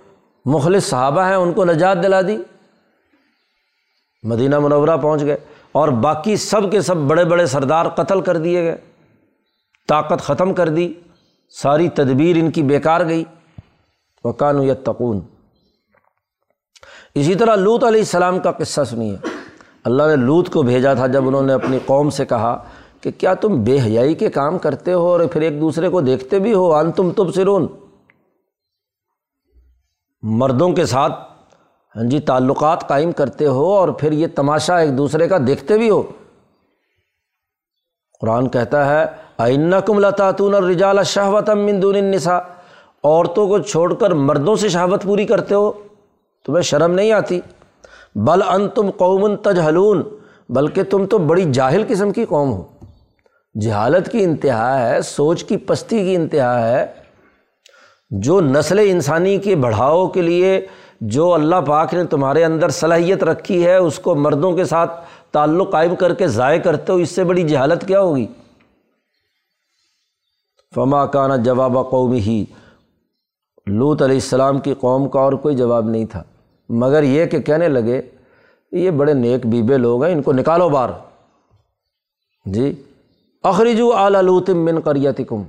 مخلص 0.46 0.84
صحابہ 0.84 1.22
ہیں، 1.22 1.36
ان 1.36 1.54
کو 1.54 1.66
نجات 1.66 2.04
دلا 2.04 2.22
دی۔ 2.22 2.38
مدینہ 4.24 4.60
منورہ 4.60 4.98
پہنچ 4.98 5.22
گئے 5.22 5.38
اور 5.72 5.88
باقی 5.88 6.36
سب 6.36 6.72
کے 6.72 6.82
سب 6.82 6.98
بڑے 6.98 7.26
بڑے 7.26 7.46
سردار 7.46 7.86
قتل 7.86 8.22
کر 8.22 8.38
دیے 8.38 8.64
گئے۔ 8.64 8.78
طاقت 9.88 10.22
ختم 10.22 10.54
کر 10.54 10.70
دی۔ 10.70 10.94
ساری 11.62 11.90
تدبیر 11.90 12.36
ان 12.36 12.52
کی 12.52 12.64
بیکار 12.64 13.06
گئی۔ 13.06 13.24
وکان 14.24 14.64
یتقون۔ 14.64 15.22
اسی 17.16 17.36
طرح 17.36 17.56
لوت 17.56 17.84
علیہ 17.84 18.00
السلام 18.00 18.40
کا 18.40 18.52
قصہ 18.52 18.82
سنیے۔ 18.84 19.18
اللہ 19.84 20.04
نے 20.04 20.16
لوت 20.16 20.54
کو 20.54 20.62
بھیجا 20.62 20.94
تھا 20.94 21.08
جب 21.08 21.28
انہوں 21.28 21.42
نے 21.42 21.54
اپنی 21.54 21.80
قوم 21.86 22.10
سے 22.10 22.26
کہا 22.26 22.64
کہ 23.04 23.12
کیا 23.12 23.34
تم 23.34 23.64
بے 23.64 23.80
حیائی 23.80 24.14
کے 24.14 24.30
کام 24.30 24.58
کرتے 24.58 24.94
ہو 24.94 25.12
اور 25.12 25.20
پھر 25.20 25.42
ایک 25.42 25.62
دوسرے 25.62 25.90
کو 25.90 26.02
دیکھتے 26.02 26.40
بھی 26.40 26.54
ہو؟ 26.54 26.76
ان 26.76 26.92
تم 26.92 27.12
تب 27.12 27.36
سرون 27.36 27.68
مردوں 30.22 30.72
کے 30.72 30.86
ساتھ 30.86 31.14
ہاں 31.96 32.04
جی 32.04 32.20
تعلقات 32.20 32.88
قائم 32.88 33.12
کرتے 33.12 33.46
ہو 33.46 33.74
اور 33.74 33.90
پھر 33.90 34.12
یہ 34.12 34.28
تماشا 34.36 34.78
ایک 34.78 34.98
دوسرے 34.98 35.28
کا 35.28 35.38
دیکھتے 35.48 35.78
بھی 35.78 35.90
ہو۔ 35.90 36.04
قرآن 38.20 38.50
کہتا 38.50 38.86
ہے 38.86 39.06
آئنہ 39.38 39.76
کم 39.76 40.00
لاتون 40.00 40.54
اور 40.54 40.64
رجال 40.64 41.04
شہوت 41.04 41.50
دون 41.82 41.96
النساء۔ 41.96 42.40
عورتوں 43.04 43.48
کو 43.48 43.60
چھوڑ 43.60 43.94
کر 43.94 44.12
مردوں 44.12 44.56
سے 44.56 44.70
شہوت 44.70 45.04
پوری 45.04 45.26
کرتے 45.26 45.56
ہو۔ 45.56 45.72
تمہیں 46.46 46.62
شرم 46.62 46.92
نہیں 46.92 47.12
آتی؟ 47.12 47.42
بل 48.16 48.42
ان 48.42 48.70
تم 48.70 48.92
قوم 48.98 49.36
تجہلون۔ 49.36 50.04
بلکہ 50.50 50.84
تم 50.84 51.06
تو 51.06 51.18
بڑی 51.18 51.54
جاہل 51.54 51.84
قسم 51.88 52.12
کی 52.12 52.26
قوم 52.26 52.52
ہو۔ 52.52 52.73
جہالت 53.62 54.12
کی 54.12 54.24
انتہا 54.24 54.90
ہے، 54.90 55.02
سوچ 55.02 55.44
کی 55.44 55.58
پستی 55.58 56.06
کی 56.06 56.16
انتہا 56.16 56.72
ہے۔ 56.72 56.86
جو 58.10 58.42
نسل 58.42 58.80
انسانی 58.80 59.38
کے 59.38 59.56
بڑھاؤ 59.56 60.08
کے 60.08 60.22
لیے 60.22 60.68
جو 61.02 61.34
اللہ 61.34 61.56
پاک 61.56 61.94
نے 61.94 62.04
تمہارے 62.04 62.44
اندر 62.44 62.70
صلاحیت 62.70 63.24
رکھی 63.24 63.66
ہے، 63.66 63.76
اس 63.76 64.00
کو 64.00 64.16
مردوں 64.16 64.52
کے 64.52 64.64
ساتھ 64.64 65.06
تعلق 65.32 65.72
قائم 65.72 65.96
کر 65.96 66.14
کے 66.14 66.28
ضائع 66.28 66.60
کرتے 66.60 66.94
ہو، 66.94 66.98
اس 66.98 67.10
سے 67.10 67.24
بڑی 67.24 67.44
جہالت 67.44 67.88
کیا 67.88 68.02
ہوگی؟ 68.02 68.28
فما 70.76 71.06
کانا 71.06 71.36
جواب 71.36 71.78
قومی 71.90 72.20
ہی 72.20 72.46
لوت 73.68 74.02
علیہ 74.02 74.16
السلام 74.16 74.60
کی 74.60 74.74
قوم 74.74 75.10
کا 75.10 75.20
اور 75.20 75.34
کوئی 75.34 75.56
جواب 75.56 75.90
نہیں 75.90 76.06
تھا۔ 76.06 76.24
مگر 76.70 77.04
یہ 77.04 77.26
کہ 77.26 77.40
کہنے 77.40 77.68
لگے، 77.68 78.02
یہ 78.72 78.92
بڑے 78.92 79.14
نیک 79.14 79.46
بیبے 79.46 79.78
لوگ 79.78 80.04
ہیں، 80.04 80.12
ان 80.12 80.22
کو 80.22 80.34
نکالو 80.34 80.70
بار 80.70 80.90
جی 82.46 82.84
اخرجو 83.44 83.94
اعلیٰ 83.94 84.22
لوت 84.22 84.50
من 84.50 84.80
قریت 84.80 85.22
کم 85.28 85.44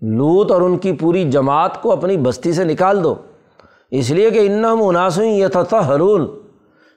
لوت 0.00 0.50
اور 0.50 0.60
ان 0.60 0.78
کی 0.78 0.92
پوری 0.92 1.30
جماعت 1.30 1.82
کو 1.82 1.92
اپنی 1.92 2.16
بستی 2.16 2.52
سے 2.52 2.64
نکال 2.64 3.04
دو۔ 3.04 3.14
اس 3.90 4.10
لیے 4.10 4.30
کہ 4.30 4.46
ان 4.46 4.64
مناسب 4.80 5.22
یہ 5.22 5.46
تھا 5.46 5.62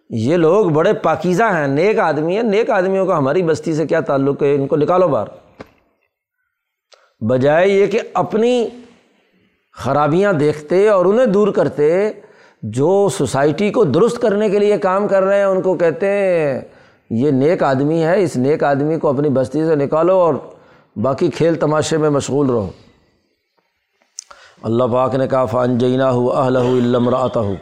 یہ 0.09 0.37
لوگ 0.37 0.65
بڑے 0.65 0.93
پاکیزہ 0.93 1.43
ہیں، 1.43 1.67
نیک 1.67 1.99
آدمی 1.99 2.35
ہیں۔ 2.35 2.43
نیک 2.43 2.69
آدمیوں 2.69 3.05
کا 3.05 3.17
ہماری 3.17 3.43
بستی 3.43 3.73
سے 3.73 3.87
کیا 3.87 3.99
تعلق 3.99 4.43
ہے؟ 4.43 4.55
ان 4.55 4.67
کو 4.67 4.75
نکالو 4.75 5.07
بار 5.07 5.27
بجائے 7.21 7.67
یہ 7.67 7.85
کہ 7.87 7.99
اپنی 8.13 8.67
خرابیاں 9.73 10.33
دیکھتے 10.33 10.89
اور 10.89 11.05
انہیں 11.05 11.25
دور 11.25 11.47
کرتے، 11.47 12.11
جو 12.63 13.09
سوسائٹی 13.17 13.69
کو 13.71 13.83
درست 13.83 14.21
کرنے 14.21 14.49
کے 14.49 14.59
لیے 14.59 14.77
کام 14.77 15.07
کر 15.07 15.23
رہے 15.23 15.37
ہیں، 15.37 15.43
ان 15.43 15.61
کو 15.61 15.73
کہتے 15.73 16.07
ہیں 16.07 16.61
یہ 17.09 17.31
نیک 17.31 17.63
آدمی 17.63 18.03
ہے، 18.03 18.23
اس 18.23 18.35
نیک 18.37 18.63
آدمی 18.63 18.99
کو 18.99 19.09
اپنی 19.09 19.29
بستی 19.29 19.65
سے 19.65 19.75
نکالو 19.75 20.19
اور 20.19 20.33
باقی 20.95 21.29
کھیل 21.29 21.55
تماشے 21.55 21.97
میں 21.97 22.09
مشغول 22.09 22.49
رہو۔ 22.49 22.69
اللہ 24.63 24.83
پاک 24.83 25.15
نے 25.15 25.27
کہا 25.27 25.45
فان 25.45 25.77
جینا 25.77 26.11
ہو 26.11 26.31
اہل 26.31 26.57
علم 26.57 27.07
ہو 27.35 27.53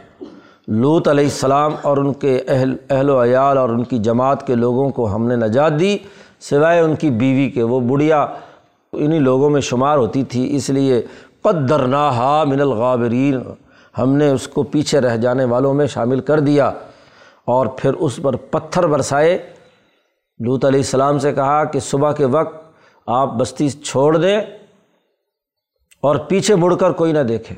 لوت 0.68 1.08
علیہ 1.08 1.24
السلام 1.24 1.72
اور 1.82 1.96
ان 1.96 2.12
کے 2.12 2.40
اہل 2.48 2.74
اہل 2.90 3.10
و 3.10 3.22
عیال 3.24 3.58
اور 3.58 3.68
ان 3.68 3.84
کی 3.84 3.98
جماعت 3.98 4.46
کے 4.46 4.54
لوگوں 4.54 4.88
کو 4.90 5.14
ہم 5.14 5.26
نے 5.26 5.36
نجات 5.36 5.78
دی، 5.80 5.96
سوائے 6.40 6.80
ان 6.80 6.94
کی 6.94 7.10
بیوی 7.10 7.48
کے۔ 7.50 7.62
وہ 7.62 7.80
بڑھیا 7.80 8.26
انہیں 8.92 9.20
لوگوں 9.20 9.50
میں 9.50 9.60
شمار 9.60 9.98
ہوتی 9.98 10.22
تھی، 10.22 10.56
اس 10.56 10.70
لیے 10.70 11.02
قدر 11.42 11.86
نہا 11.86 12.42
من 12.46 12.60
الغابرین 12.60 13.38
ہم 13.98 14.14
نے 14.14 14.30
اس 14.30 14.48
کو 14.48 14.62
پیچھے 14.62 15.00
رہ 15.00 15.16
جانے 15.16 15.44
والوں 15.44 15.74
میں 15.74 15.86
شامل 15.86 16.20
کر 16.20 16.40
دیا۔ 16.40 16.70
اور 17.46 17.66
پھر 17.66 17.94
اس 17.94 18.20
پر 18.22 18.36
پتھر 18.36 18.86
برسائے۔ 18.86 19.38
لوت 20.38 20.64
علیہ 20.64 20.80
السلام 20.80 21.18
سے 21.18 21.32
کہا 21.32 21.64
کہ 21.64 21.80
صبح 21.80 22.12
کے 22.12 22.24
وقت 22.24 22.66
آپ 23.06 23.34
بستی 23.34 23.70
چھوڑ 23.70 24.16
دیں 24.16 24.40
اور 26.00 26.16
پیچھے 26.16 26.54
مڑ 26.54 26.74
کر 26.74 26.92
کوئی 26.92 27.12
نہ 27.12 27.18
دیکھے۔ 27.18 27.54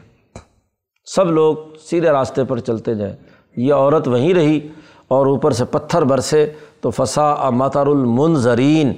سب 1.05 1.31
لوگ 1.31 1.57
سیدھے 1.81 2.11
راستے 2.11 2.45
پر 2.45 2.59
چلتے 2.59 2.95
جائیں۔ 2.95 3.17
یہ 3.57 3.75
عورت 3.75 4.09
وہیں 4.09 4.35
رہی 4.35 4.69
اور 5.09 5.27
اوپر 5.27 5.51
سے 5.51 5.65
پتھر 5.65 6.03
برسے 6.03 6.53
تو 6.81 6.91
فسا 6.91 7.51
ماتار 7.51 7.87
المنظرین 7.87 8.93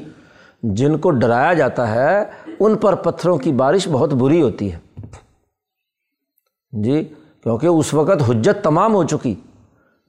جن 0.63 0.99
کو 0.99 1.11
ڈرایا 1.11 1.53
جاتا 1.53 1.95
ہے، 1.95 2.25
ان 2.61 2.77
پر 2.77 2.95
پتھروں 2.95 3.39
کی 3.39 3.53
بارش 3.53 3.89
بہت 3.89 4.15
بری 4.15 4.43
ہوتی 4.43 4.73
ہے۔ 4.73 4.79
جی 6.83 7.05
کیونکہ 7.43 7.67
اس 7.67 7.95
وقت 7.95 8.31
حجت 8.31 8.65
تمام 8.65 8.95
ہو 8.95 9.05
چکی۔ 9.05 9.35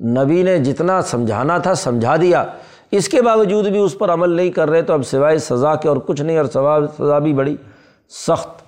نبی 0.02 0.42
نے 0.44 0.58
جتنا 0.60 1.02
سمجھانا 1.02 1.58
تھا 1.58 1.74
سمجھا 1.76 2.16
دیا۔ 2.16 2.44
اس 2.92 3.08
کے 3.10 3.22
باوجود 3.22 3.68
بھی 3.68 3.80
اس 3.80 3.98
پر 3.98 4.14
عمل 4.14 4.30
نہیں 4.30 4.50
کر 4.52 4.70
رہے 4.70 4.82
تو 4.82 4.94
اب 4.94 5.06
سوائے 5.06 5.38
سزا 5.38 5.76
کے 5.76 5.88
اور 5.90 5.98
کچھ 5.98 6.22
نہیں، 6.22 6.38
اور 6.38 6.46
سزا 6.98 7.20
بھی 7.20 7.34
بڑی 7.34 7.56
سخت۔ 8.10 8.60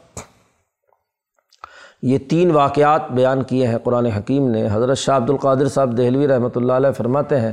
یہ 2.02 2.18
تین 2.30 2.52
واقعات 2.52 3.12
بیان 3.12 3.44
کیے 3.44 3.68
ہیں 3.68 3.78
قرآن 3.84 4.06
حکیم 4.06 4.50
نے۔ 4.52 4.68
حضرت 4.72 4.98
شاہ 4.98 5.18
عبد 5.18 5.30
القادر 5.30 5.68
صاحب 5.68 5.98
دہلوی 5.98 6.28
رحمۃ 6.28 6.56
اللہ 6.56 6.74
علیہ 6.74 6.92
فرماتے 6.92 7.40
ہیں 7.40 7.52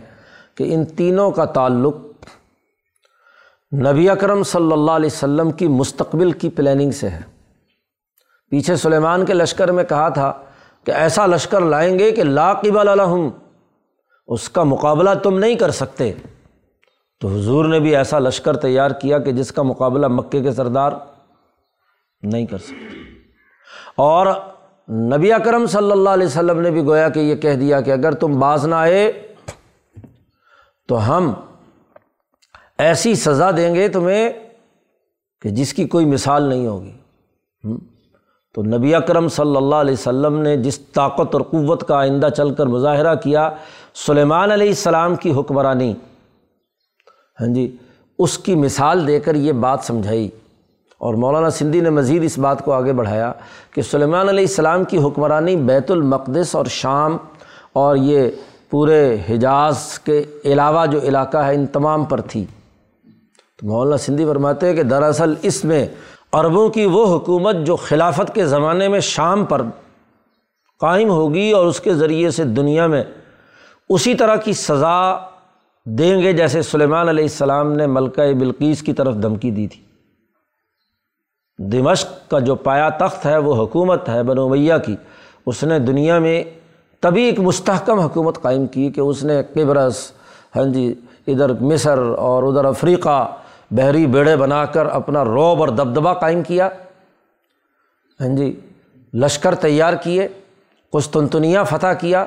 کہ 0.54 0.74
ان 0.74 0.84
تینوں 0.96 1.30
کا 1.30 1.44
تعلق 1.44 1.96
نبی 3.72 4.08
اکرم 4.10 4.42
صلی 4.42 4.72
اللہ 4.72 4.90
علیہ 4.90 5.10
وسلم 5.12 5.50
کی 5.50 5.68
مستقبل 5.68 6.32
کی 6.32 6.48
پلاننگ 6.50 6.90
سے 6.90 7.08
ہے۔ 7.08 7.20
پیچھے 8.52 8.76
سلیمان 8.76 9.24
کے 9.24 9.34
لشکر 9.34 9.72
میں 9.72 9.84
کہا 9.84 10.08
تھا 10.08 10.32
کہ 10.86 10.92
ایسا 10.92 11.26
لشکر 11.26 11.60
لائیں 11.60 11.98
گے 11.98 12.10
کہ 12.12 12.22
لاقبل 12.24 12.88
الحم 12.88 13.28
اس 14.30 14.48
کا 14.48 14.62
مقابلہ 14.62 15.10
تم 15.22 15.38
نہیں 15.38 15.54
کر 15.54 15.70
سکتے۔ 15.70 16.12
تو 17.20 17.28
حضور 17.28 17.64
نے 17.64 17.80
بھی 17.80 17.96
ایسا 17.96 18.18
لشکر 18.18 18.56
تیار 18.56 18.90
کیا 18.90 19.18
کہ 19.18 19.32
جس 19.32 19.52
کا 19.52 19.62
مقابلہ 19.62 20.08
مکے 20.08 20.40
کے 20.40 20.52
سردار 20.52 20.92
نہیں 22.22 22.46
کر 22.46 22.58
سکتے۔ 22.58 22.96
اور 23.96 24.26
نبی 24.90 25.32
اکرم 25.32 25.66
صلی 25.66 25.92
اللہ 25.92 26.10
علیہ 26.10 26.26
وسلم 26.26 26.60
نے 26.60 26.70
بھی 26.70 26.84
گویا 26.84 27.08
کہ 27.08 27.20
یہ 27.20 27.34
کہہ 27.34 27.54
دیا 27.54 27.80
کہ 27.80 27.90
اگر 27.90 28.12
تم 28.12 28.40
باز 28.40 28.66
نہ 28.66 28.74
آئے 28.74 29.12
تو 30.88 31.08
ہم 31.08 31.32
ایسی 32.78 33.14
سزا 33.14 33.50
دیں 33.50 33.74
گے 33.74 33.88
تمہیں 33.88 34.30
کہ 35.42 35.48
جس 35.48 35.74
کی 35.74 35.84
کوئی 35.84 36.06
مثال 36.06 36.42
نہیں 36.42 36.66
ہوگی۔ 36.66 36.92
تو 38.54 38.62
نبی 38.62 38.94
اکرم 38.94 39.28
صلی 39.28 39.56
اللہ 39.56 39.74
علیہ 39.74 39.92
وسلم 39.92 40.38
نے 40.38 40.56
جس 40.56 40.80
طاقت 40.80 41.34
اور 41.34 41.40
قوت 41.40 41.88
کا 41.88 41.96
آئندہ 41.96 42.28
چل 42.36 42.54
کر 42.54 42.66
مظاہرہ 42.66 43.14
کیا 43.14 43.50
سلیمان 43.94 44.50
علیہ 44.50 44.68
السلام 44.68 45.16
کی 45.16 45.32
حکمرانی۔ 45.32 45.94
ہاں 47.40 47.54
جی 47.54 47.76
اس 48.18 48.38
کی 48.38 48.54
مثال 48.54 49.06
دے 49.06 49.20
کر 49.20 49.34
یہ 49.34 49.52
بات 49.52 49.78
سمجھائی۔ 49.82 50.28
اور 50.98 51.14
مولانا 51.14 51.50
سندھی 51.50 51.80
نے 51.80 51.90
مزید 51.90 52.24
اس 52.24 52.38
بات 52.38 52.64
کو 52.64 52.72
آگے 52.72 52.92
بڑھایا 52.92 53.32
کہ 53.74 53.82
سلیمان 53.82 54.28
علیہ 54.28 54.44
السلام 54.44 54.84
کی 54.84 54.98
حکمرانی 54.98 55.56
بیت 55.56 55.90
المقدس 55.90 56.54
اور 56.54 56.66
شام 56.66 57.16
اور 57.72 57.96
یہ 57.96 58.30
پورے 58.70 59.16
حجاز 59.28 59.98
کے 59.98 60.24
علاوہ 60.44 60.86
جو 60.86 61.00
علاقہ 61.02 61.38
ہے 61.38 61.54
ان 61.54 61.66
تمام 61.66 62.04
پر 62.04 62.20
تھی۔ 62.20 62.44
تو 63.58 63.66
مولانا 63.66 63.96
سندھی 63.96 64.24
فرماتے 64.24 64.66
ہیں 64.66 64.74
کہ 64.74 64.82
دراصل 64.82 65.34
اس 65.42 65.64
میں 65.64 65.86
عربوں 66.32 66.68
کی 66.68 66.86
وہ 66.86 67.16
حکومت 67.16 67.56
جو 67.66 67.76
خلافت 67.76 68.34
کے 68.34 68.46
زمانے 68.46 68.88
میں 68.88 69.00
شام 69.00 69.44
پر 69.44 69.62
قائم 70.80 71.10
ہوگی 71.10 71.52
اور 71.52 71.66
اس 71.66 71.80
کے 71.80 71.94
ذریعے 71.94 72.30
سے 72.30 72.44
دنیا 72.44 72.86
میں 72.86 73.04
اسی 73.90 74.14
طرح 74.14 74.36
کی 74.36 74.52
سزا 74.52 75.18
دیں 75.84 76.22
گے 76.22 76.32
جیسے 76.32 76.62
سلیمان 76.62 77.08
علیہ 77.08 77.24
السلام 77.24 77.72
نے 77.72 77.86
ملکہ 77.86 78.32
بلقیس 78.32 78.82
کی 78.82 78.92
طرف 78.92 79.14
دھمکی 79.14 79.50
دی 79.50 79.66
تھی۔ 79.66 79.80
دمشق 81.58 82.30
کا 82.30 82.38
جو 82.38 82.54
پایا 82.54 82.88
تخت 82.88 83.26
ہے، 83.26 83.38
وہ 83.38 83.64
حکومت 83.64 84.08
ہے 84.08 84.22
بنومیہ 84.22 84.74
کی۔ 84.86 84.96
اس 85.46 85.64
نے 85.64 85.78
دنیا 85.78 86.18
میں 86.18 86.44
تبھی 87.00 87.22
ایک 87.22 87.40
مستحکم 87.40 87.98
حکومت 87.98 88.42
قائم 88.42 88.66
کی 88.66 88.90
کہ 88.90 89.00
اس 89.00 89.24
نے 89.24 89.42
قبرص 89.54 90.12
ہاں 90.56 90.64
جی 90.64 90.94
ادھر 91.26 91.52
مصر 91.60 91.98
اور 91.98 92.42
ادھر 92.42 92.64
افریقہ 92.64 93.36
بحری 93.70 94.06
بیڑے 94.06 94.36
بنا 94.36 94.64
کر 94.64 94.86
اپنا 94.86 95.24
روب 95.24 95.60
اور 95.60 95.68
دبدبہ 95.68 96.14
قائم 96.14 96.42
کیا۔ 96.42 96.68
ہاں 98.20 98.36
جی 98.36 98.60
لشکر 99.14 99.54
تیار 99.54 99.94
کیے، 99.94 100.28
قسطنطنیہ 100.92 101.58
فتح 101.70 101.92
کیا۔ 102.00 102.24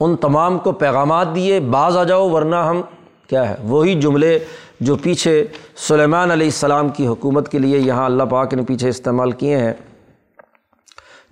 ان 0.00 0.16
تمام 0.20 0.58
کو 0.58 0.72
پیغامات 0.80 1.34
دیے 1.34 1.58
بعض 1.70 1.96
آ 1.96 2.02
جاؤ 2.04 2.28
ورنہ 2.30 2.56
ہم 2.68 2.80
کیا 3.28 3.48
ہے، 3.48 3.54
وہی 3.68 4.00
جملے 4.00 4.38
جو 4.80 4.96
پیچھے 5.02 5.44
سلیمان 5.88 6.30
علیہ 6.30 6.46
السلام 6.46 6.88
کی 6.96 7.06
حکومت 7.06 7.48
کے 7.50 7.58
لیے 7.58 7.78
یہاں 7.78 8.04
اللہ 8.04 8.22
پاک 8.30 8.54
نے 8.54 8.62
پیچھے 8.66 8.88
استعمال 8.88 9.30
کیے 9.32 9.58
ہیں، 9.58 9.72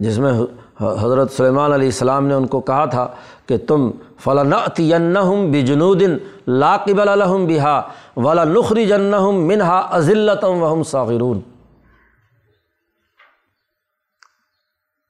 جس 0.01 0.19
میں 0.19 0.33
حضرت 0.81 1.33
سلیمان 1.33 1.73
علیہ 1.73 1.89
السلام 1.89 2.27
نے 2.27 2.35
ان 2.35 2.47
کو 2.47 2.61
کہا 2.61 2.85
تھا 2.95 3.07
کہ 3.47 3.57
تم 3.69 3.91
فلاں 4.25 5.23
ہم 5.23 5.51
بجنودن 5.51 6.17
لاقب 6.47 7.01
الحم 7.01 7.47
بہا 7.47 7.81
ولا 8.17 8.45
نخری 8.45 8.87
جن 8.87 9.13
منہا 9.49 9.81
عزلتم 9.97 10.63
وہم 10.63 10.83
ساغرون 10.93 11.41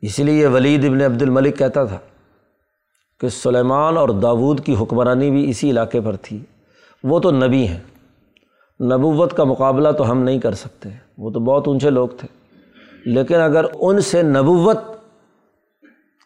اسی 0.02 0.22
لیے 0.22 0.46
ولید 0.46 0.84
ابن 0.84 1.00
عبد 1.02 1.22
الملک 1.22 1.58
کہتا 1.58 1.84
تھا 1.84 1.98
کہ 3.20 3.28
سلیمان 3.28 3.96
اور 3.96 4.08
داود 4.08 4.60
کی 4.64 4.76
حکمرانی 4.80 5.30
بھی 5.30 5.50
اسی 5.50 5.70
علاقے 5.70 6.00
پر 6.00 6.16
تھی۔ 6.16 6.38
وہ 7.04 7.20
تو 7.20 7.30
نبی 7.30 7.68
ہیں۔ 7.68 7.80
نبوت 8.80 9.32
کا 9.32 9.44
مقابلہ 9.44 9.88
تو 9.92 10.10
ہم 10.10 10.22
نہیں 10.22 10.38
کر 10.38 10.52
سکتے۔ 10.52 10.88
وہ 11.18 11.30
تو 11.30 11.40
بہت 11.40 11.68
اونچے 11.68 11.90
لوگ 11.90 12.08
تھے۔ 12.08 12.28
لیکن 13.04 13.34
اگر 13.34 13.64
ان 13.74 14.00
سے 14.00 14.22
نبوت 14.22 14.76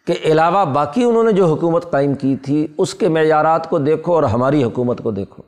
کے 0.06 0.14
علاوہ 0.24 0.64
باقی 0.64 1.04
انہوں 1.04 1.24
نے 1.24 1.32
جو 1.32 1.46
حکومت 1.46 1.90
قائم 1.90 2.14
کی 2.14 2.36
تھی، 2.36 2.66
اس 2.78 2.94
کے 2.94 3.08
معیارات 3.08 3.70
کو 3.70 3.78
دیکھو 3.78 4.14
اور 4.14 4.22
ہماری 4.22 4.64
حکومت 4.64 5.00
کو 5.02 5.10
دیکھو۔ 5.10 5.42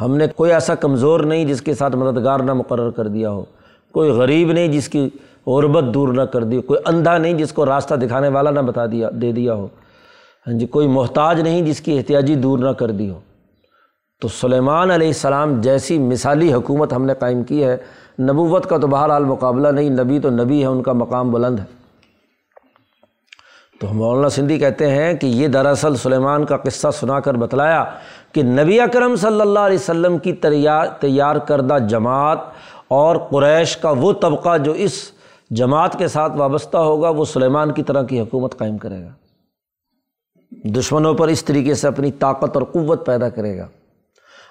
ہم 0.00 0.16
نے 0.16 0.26
کوئی 0.36 0.52
ایسا 0.52 0.74
کمزور 0.74 1.20
نہیں 1.20 1.44
جس 1.44 1.62
کے 1.62 1.74
ساتھ 1.74 1.96
مددگار 1.96 2.40
نہ 2.40 2.52
مقرر 2.52 2.90
کر 2.90 3.08
دیا 3.08 3.30
ہو۔ 3.30 3.44
کوئی 3.92 4.10
غریب 4.10 4.52
نہیں 4.52 4.68
جس 4.68 4.88
کی 4.88 5.10
غربت 5.46 5.94
دور 5.94 6.08
نہ 6.08 6.22
کر 6.22 6.44
دی، 6.44 6.60
کوئی 6.60 6.80
اندھا 6.84 7.18
نہیں 7.18 7.32
جس 7.32 7.52
کو 7.52 7.66
راستہ 7.66 7.94
دکھانے 7.94 8.28
والا 8.28 8.50
نہ 8.50 8.60
بتا 8.60 8.86
دیا، 8.86 9.08
دے 9.12 9.32
دیا 9.32 9.54
ہو۔ 9.54 9.68
ہاں 10.46 10.58
جی 10.58 10.66
کوئی 10.66 10.88
محتاج 10.88 11.40
نہیں 11.40 11.62
جس 11.62 11.80
کی 11.80 11.98
احتیاطی 11.98 12.34
دور 12.34 12.58
نہ 12.58 12.70
کر 12.70 12.90
دی 12.90 13.10
ہو۔ 13.10 13.20
تو 14.20 14.28
سلیمان 14.28 14.90
علیہ 14.90 15.06
السلام 15.06 15.60
جیسی 15.60 15.98
مثالی 15.98 16.52
حکومت 16.52 16.92
ہم 16.92 17.04
نے 17.04 17.14
قائم 17.18 17.42
کی 17.42 17.64
ہے، 17.64 17.76
نبوت 18.18 18.66
کا 18.66 18.76
تو 18.76 18.86
بہرحال 18.86 19.24
مقابلہ 19.24 19.68
نہیں، 19.68 19.90
نبی 19.90 20.18
تو 20.18 20.30
نبی 20.30 20.60
ہے، 20.60 20.66
ان 20.66 20.82
کا 20.82 20.92
مقام 20.92 21.30
بلند 21.30 21.58
ہے۔ 21.58 21.64
تو 23.80 23.86
مولانا 23.92 24.28
سندھی 24.28 24.58
کہتے 24.58 24.90
ہیں 24.90 25.14
کہ 25.14 25.26
یہ 25.26 25.48
دراصل 25.48 25.96
سلیمان 25.96 26.44
کا 26.44 26.56
قصہ 26.56 26.88
سنا 26.94 27.20
کر 27.20 27.34
بتلایا 27.34 27.84
کہ 28.32 28.42
نبی 28.42 28.80
اکرم 28.80 29.16
صلی 29.16 29.40
اللہ 29.40 29.58
علیہ 29.58 29.78
وسلم 29.78 30.18
کی 30.18 30.32
تیار 30.32 30.86
تیار 30.86 31.36
کردہ 31.36 31.78
جماعت 31.88 32.38
اور 32.88 33.16
قریش 33.16 33.76
کا 33.76 33.90
وہ 33.90 34.12
طبقہ 34.12 34.58
جو 34.58 34.72
اس 34.72 35.12
جماعت 35.56 35.98
کے 35.98 36.08
ساتھ 36.08 36.32
وابستہ 36.36 36.76
ہوگا، 36.76 37.08
وہ 37.08 37.24
سلیمان 37.24 37.72
کی 37.72 37.82
طرح 37.82 38.02
کی 38.02 38.20
حکومت 38.20 38.58
قائم 38.58 38.78
کرے 38.78 39.02
گا۔ 39.04 39.10
دشمنوں 40.64 41.14
پر 41.14 41.28
اس 41.28 41.44
طریقے 41.44 41.74
سے 41.74 41.88
اپنی 41.88 42.12
طاقت 42.12 42.56
اور 42.56 42.62
قوت 42.62 43.06
پیدا 43.06 43.28
کرے 43.28 43.58
گا۔ 43.58 43.66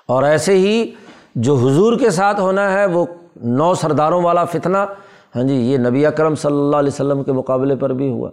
اور 0.08 0.24
ایسے 0.24 0.58
ہی 0.58 0.92
جو 1.36 1.56
حضور 1.56 2.00
کے 2.00 2.10
ساتھ 2.10 2.40
ہونا 2.40 2.74
ہے، 2.74 2.86
وہ 2.86 3.06
نو 3.44 3.74
سرداروں 3.74 4.22
والا 4.22 4.46
فتنہ 4.46 4.78
ہاں 5.36 5.44
جی 5.44 5.54
یہ 5.54 5.78
نبی 5.78 6.06
اکرم 6.06 6.36
صلی 6.36 6.58
اللہ 6.58 6.78
علیہ 6.78 6.92
وسلم 6.94 7.24
کے 7.24 7.32
مقابلے 7.32 7.76
پر 7.76 7.94
بھی 7.94 8.10
ہوا۔ 8.10 8.30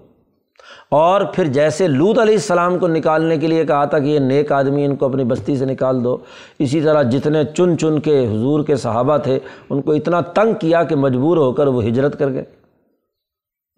اور 0.90 1.20
پھر 1.34 1.44
جیسے 1.44 1.88
لوت 1.88 2.18
علیہ 2.18 2.34
السلام 2.34 2.78
کو 2.78 2.88
نکالنے 2.88 3.36
کے 3.36 3.46
لیے 3.46 3.64
کہا 3.64 3.84
تھا 3.84 3.98
کہ 3.98 4.04
یہ 4.04 4.18
نیک 4.18 4.52
آدمی، 4.52 4.84
ان 4.84 4.96
کو 4.96 5.06
اپنی 5.06 5.24
بستی 5.24 5.56
سے 5.56 5.64
نکال 5.64 6.04
دو۔ 6.04 6.16
اسی 6.58 6.80
طرح 6.80 7.02
جتنے 7.02 7.44
چن 7.44 7.78
چن 7.78 7.98
کے 7.98 8.26
حضور 8.26 8.64
کے 8.64 8.76
صحابہ 8.76 9.16
تھے، 9.16 9.38
ان 9.70 9.82
کو 9.82 9.92
اتنا 9.92 10.20
تنگ 10.20 10.54
کیا 10.54 10.84
کہ 10.84 10.96
مجبور 10.96 11.36
ہو 11.36 11.52
کر 11.52 11.66
وہ 11.66 11.84
ہجرت 11.84 12.18
کر 12.18 12.28
گئے۔ 12.28 12.44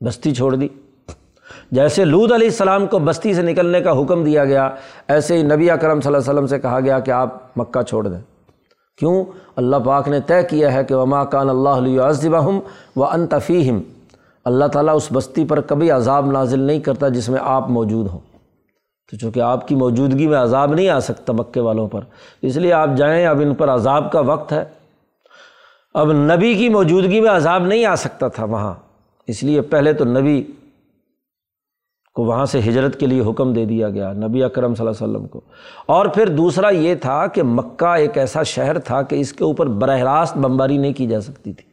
بستی 0.06 0.34
چھوڑ 0.34 0.54
دی۔ 0.54 0.68
جیسے 1.70 2.04
لود 2.04 2.32
علیہ 2.32 2.46
السلام 2.46 2.86
کو 2.86 2.98
بستی 2.98 3.34
سے 3.34 3.42
نکلنے 3.42 3.80
کا 3.80 4.00
حکم 4.00 4.24
دیا 4.24 4.44
گیا، 4.44 4.70
ایسے 5.08 5.36
ہی 5.36 5.42
نبی 5.42 5.70
اکرم 5.70 6.00
صلی 6.00 6.14
اللہ 6.14 6.18
علیہ 6.18 6.32
وسلم 6.32 6.46
سے 6.46 6.58
کہا 6.58 6.80
گیا 6.80 7.00
کہ 7.00 7.10
آپ 7.10 7.58
مکہ 7.58 7.82
چھوڑ 7.82 8.08
دیں۔ 8.08 8.20
کیوں؟ 8.98 9.24
اللہ 9.56 9.76
پاک 9.76 10.08
نے 10.08 10.20
طے 10.20 10.42
کیا 10.42 10.72
ہے 10.72 10.84
کہ 10.84 10.94
وما 10.94 11.24
کان 11.24 11.50
اللہ 11.50 11.68
علیہ 11.68 12.00
عظبہم 12.00 12.60
و 12.96 13.04
انتفیم 13.04 13.80
اللہ 14.44 14.64
تعالیٰ 14.64 14.96
اس 14.96 15.08
بستی 15.12 15.44
پر 15.44 15.60
کبھی 15.60 15.90
عذاب 15.90 16.32
نازل 16.32 16.60
نہیں 16.60 16.80
کرتا 16.80 17.08
جس 17.08 17.28
میں 17.28 17.40
آپ 17.42 17.70
موجود 17.70 18.06
ہوں۔ 18.08 18.18
تو 19.10 19.16
چونکہ 19.16 19.40
آپ 19.40 19.68
کی 19.68 19.74
موجودگی 19.74 20.26
میں 20.26 20.38
عذاب 20.38 20.74
نہیں 20.74 20.88
آ 20.88 21.00
سکتا 21.00 21.32
مکے 21.32 21.60
والوں 21.60 21.88
پر، 21.88 22.00
اس 22.42 22.56
لیے 22.56 22.72
آپ 22.72 22.90
جائیں، 22.96 23.26
اب 23.26 23.40
ان 23.40 23.54
پر 23.54 23.68
عذاب 23.68 24.12
کا 24.12 24.20
وقت 24.20 24.52
ہے۔ 24.52 24.64
اب 25.94 26.12
نبی 26.12 26.54
کی 26.54 26.68
موجودگی 26.68 27.20
میں 27.20 27.30
عذاب 27.30 27.66
نہیں 27.66 27.84
آ 27.84 27.94
سکتا 27.94 28.28
تھا 28.28 28.44
وہاں۔ 28.44 28.74
اس 29.30 29.42
لیے 29.42 29.60
پہلے 29.60 29.92
تو 29.92 30.04
نبی 30.04 30.44
کو 32.14 32.24
وہاں 32.24 32.44
سے 32.44 32.58
ہجرت 32.58 33.00
کے 33.00 33.06
لیے 33.06 33.22
حکم 33.30 33.52
دے 33.52 33.64
دیا 33.64 33.90
گیا، 33.90 34.12
نبی 34.12 34.42
اکرم 34.44 34.74
صلی 34.74 34.86
اللہ 34.86 35.04
علیہ 35.04 35.14
وسلم 35.14 35.28
کو۔ 35.28 35.40
اور 35.86 36.06
پھر 36.06 36.28
دوسرا 36.28 36.68
یہ 36.68 36.94
تھا 36.94 37.26
کہ 37.26 37.42
مکہ 37.42 37.94
ایک 37.96 38.18
ایسا 38.18 38.42
شہر 38.42 38.78
تھا 38.78 39.02
کہ 39.02 39.16
اس 39.16 39.32
کے 39.32 39.44
اوپر 39.44 39.66
براہ 39.66 40.00
راست 40.00 40.36
بمباری 40.36 40.78
نہیں 40.78 40.92
کی 40.92 41.06
جا 41.06 41.20
سکتی 41.20 41.52
تھی۔ 41.52 41.70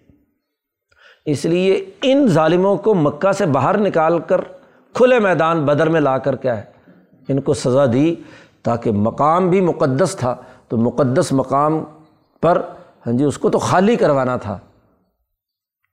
اس 1.25 1.45
لیے 1.45 1.85
ان 2.01 2.27
ظالموں 2.27 2.77
کو 2.77 2.93
مکہ 2.93 3.31
سے 3.31 3.45
باہر 3.45 3.77
نکال 3.77 4.19
کر 4.19 4.41
کھلے 4.93 5.19
میدان 5.19 5.65
بدر 5.65 5.89
میں 5.89 6.01
لا 6.01 6.17
کر 6.17 6.35
کیا 6.35 6.57
ہے 6.57 6.63
ان 7.29 7.41
کو 7.41 7.53
سزا 7.53 7.85
دی 7.93 8.15
تاکہ 8.61 8.91
مقام 8.91 9.49
بھی 9.49 9.61
مقدس 9.61 10.15
تھا۔ 10.15 10.35
تو 10.67 10.77
مقدس 10.77 11.31
مقام 11.31 11.83
پر 12.41 12.61
ہاں 13.07 13.13
جی 13.13 13.23
اس 13.23 13.37
کو 13.37 13.49
تو 13.49 13.59
خالی 13.59 13.95
کروانا 13.95 14.37
تھا۔ 14.37 14.57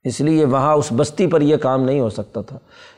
اس 0.05 0.21
لیے 0.21 0.45
وہاں 0.45 0.73
اس 0.73 0.87
بستی 0.95 1.27
پر 1.27 1.41
یہ 1.41 1.57
کام 1.57 1.83
نہیں 1.83 1.99
ہو 1.99 2.09
سکتا 2.09 2.41
تھا۔ 2.41 2.57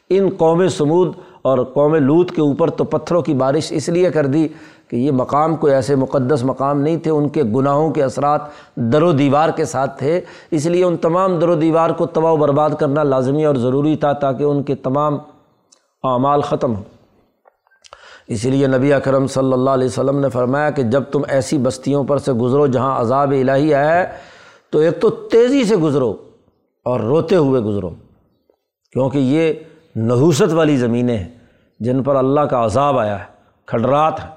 ان 0.09 0.29
قوم 0.37 0.67
سمود 0.67 1.11
اور 1.41 1.57
قوم 1.73 1.95
لوت 1.95 2.31
کے 2.31 2.41
اوپر 2.41 2.69
تو 2.69 2.83
پتھروں 2.83 3.21
کی 3.21 3.33
بارش 3.33 3.67
اس 3.69 3.89
لیے 3.89 4.11
کر 4.11 4.25
دی 4.25 4.47
کہ 4.87 4.95
یہ 4.95 5.11
مقام 5.11 5.55
کوئی 5.55 5.73
ایسے 5.73 5.95
مقدس 5.95 6.43
مقام 6.43 6.81
نہیں 6.81 6.97
تھے، 6.97 7.11
ان 7.11 7.29
کے 7.29 7.43
گناہوں 7.43 7.91
کے 7.91 8.03
اثرات 8.03 8.41
در 8.75 9.03
و 9.03 9.11
دیوار 9.11 9.49
کے 9.49 9.65
ساتھ 9.65 9.99
تھے۔ 9.99 10.21
اس 10.51 10.65
لیے 10.65 10.83
ان 10.83 10.97
تمام 10.97 11.39
در 11.39 11.49
و 11.49 11.55
دیوار 11.55 11.89
کو 11.89 12.05
تباہ 12.05 12.31
و 12.31 12.37
برباد 12.37 12.69
کرنا 12.79 13.03
لازمی 13.03 13.45
اور 13.45 13.55
ضروری 13.55 13.95
تھا 13.95 14.13
تاکہ 14.13 14.43
ان 14.43 14.63
کے 14.63 14.75
تمام 14.75 15.17
اعمال 16.03 16.41
ختم 16.41 16.75
ہوں۔ 16.75 16.83
اسی 18.27 18.49
لیے 18.49 18.67
نبی 18.67 18.93
اکرم 18.93 19.27
صلی 19.27 19.53
اللہ 19.53 19.69
علیہ 19.69 19.87
وسلم 19.87 20.19
نے 20.19 20.29
فرمایا 20.29 20.69
کہ 20.69 20.83
جب 20.83 21.03
تم 21.03 21.21
ایسی 21.27 21.57
بستیوں 21.57 22.03
پر 22.03 22.17
سے 22.17 22.33
گزرو 22.33 22.67
جہاں 22.67 23.01
عذاب 23.01 23.31
الہی 23.31 23.73
ہے، 23.73 24.05
تو 24.69 24.79
ایک 24.79 25.01
تو 25.01 25.09
تیزی 25.09 25.63
سے 25.63 25.75
گزرو۔ 25.75 26.13
اور 26.87 26.99
روتے 26.99 27.35
ہوئے 27.35 27.61
گزرو۔ 27.61 27.89
کیونکہ 28.91 29.17
یہ 29.17 29.53
نحوست 29.95 30.53
والی 30.53 30.77
زمینیں 30.77 31.17
ہیں، 31.17 31.27
جن 31.79 32.03
پر 32.03 32.15
اللہ 32.15 32.41
کا 32.41 32.65
عذاب 32.65 32.99
آیا 32.99 33.19
ہے۔ 33.19 33.23
کھڈرات 33.65 34.19
ہیں 34.19 34.31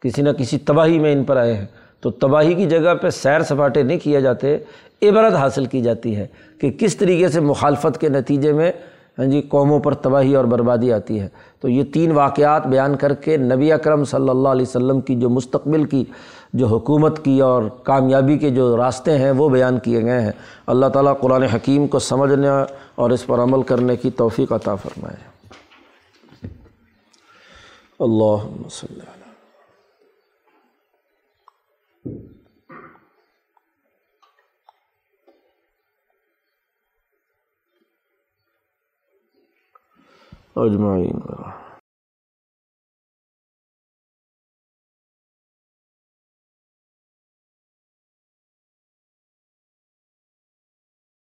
کسی 0.00 0.22
نہ 0.22 0.30
کسی 0.30 0.58
تباہی 0.58 0.98
میں 0.98 1.12
ان 1.12 1.24
پر 1.24 1.36
آئے 1.36 1.54
ہیں۔ 1.54 1.66
تو 2.00 2.10
تباہی 2.10 2.54
کی 2.54 2.66
جگہ 2.66 2.94
پہ 2.94 3.10
سیر 3.10 3.40
سپاٹے 3.40 3.82
نہیں 3.82 3.98
کیے 3.98 4.20
جاتے، 4.20 4.58
عبرت 5.02 5.32
حاصل 5.32 5.64
کی 5.64 5.80
جاتی 5.80 6.16
ہے 6.16 6.26
کہ 6.60 6.70
کس 6.70 6.96
طریقے 6.96 7.28
سے 7.28 7.40
مخالفت 7.40 8.00
کے 8.00 8.08
نتیجے 8.08 8.52
میں 8.52 8.72
ہاں 9.18 9.26
جی 9.26 9.42
قوموں 9.42 9.80
پر 9.80 9.94
تباہی 9.94 10.34
اور 10.34 10.44
بربادی 10.44 10.92
آتی 10.92 11.20
ہے۔ 11.20 11.28
تو 11.60 11.68
یہ 11.68 11.84
تین 11.84 12.12
واقعات 12.12 12.66
بیان 12.66 12.96
کر 12.96 13.14
کے 13.14 13.36
نبی 13.36 13.72
اکرم 13.72 14.04
صلی 14.04 14.28
اللہ 14.28 14.48
علیہ 14.48 14.62
وسلم 14.62 15.00
کی 15.00 15.20
جو 15.20 15.30
مستقبل 15.30 15.84
کی 15.84 16.04
جو 16.54 16.66
حکومت 16.66 17.24
کی 17.24 17.40
اور 17.40 17.62
کامیابی 17.82 18.38
کے 18.38 18.50
جو 18.50 18.76
راستے 18.76 19.18
ہیں 19.18 19.30
وہ 19.30 19.48
بیان 19.48 19.78
کیے 19.78 20.02
گئے 20.02 20.20
ہیں۔ 20.20 20.32
اللہ 20.66 20.86
تعالیٰ 20.86 21.20
قرآن 21.20 21.42
حکیم 21.42 21.86
کو 21.86 21.98
سمجھنے 21.98 22.48
اور 22.94 23.10
اس 23.10 23.26
پر 23.26 23.38
عمل 23.38 23.62
کرنے 23.62 23.96
کی 23.96 24.10
توفیق 24.10 24.52
عطا 24.52 24.74
فرمائے۔ 24.74 25.16
اللہ 28.00 28.64
وسلم۔ 28.66 29.04
اجمعین۔ 40.56 41.63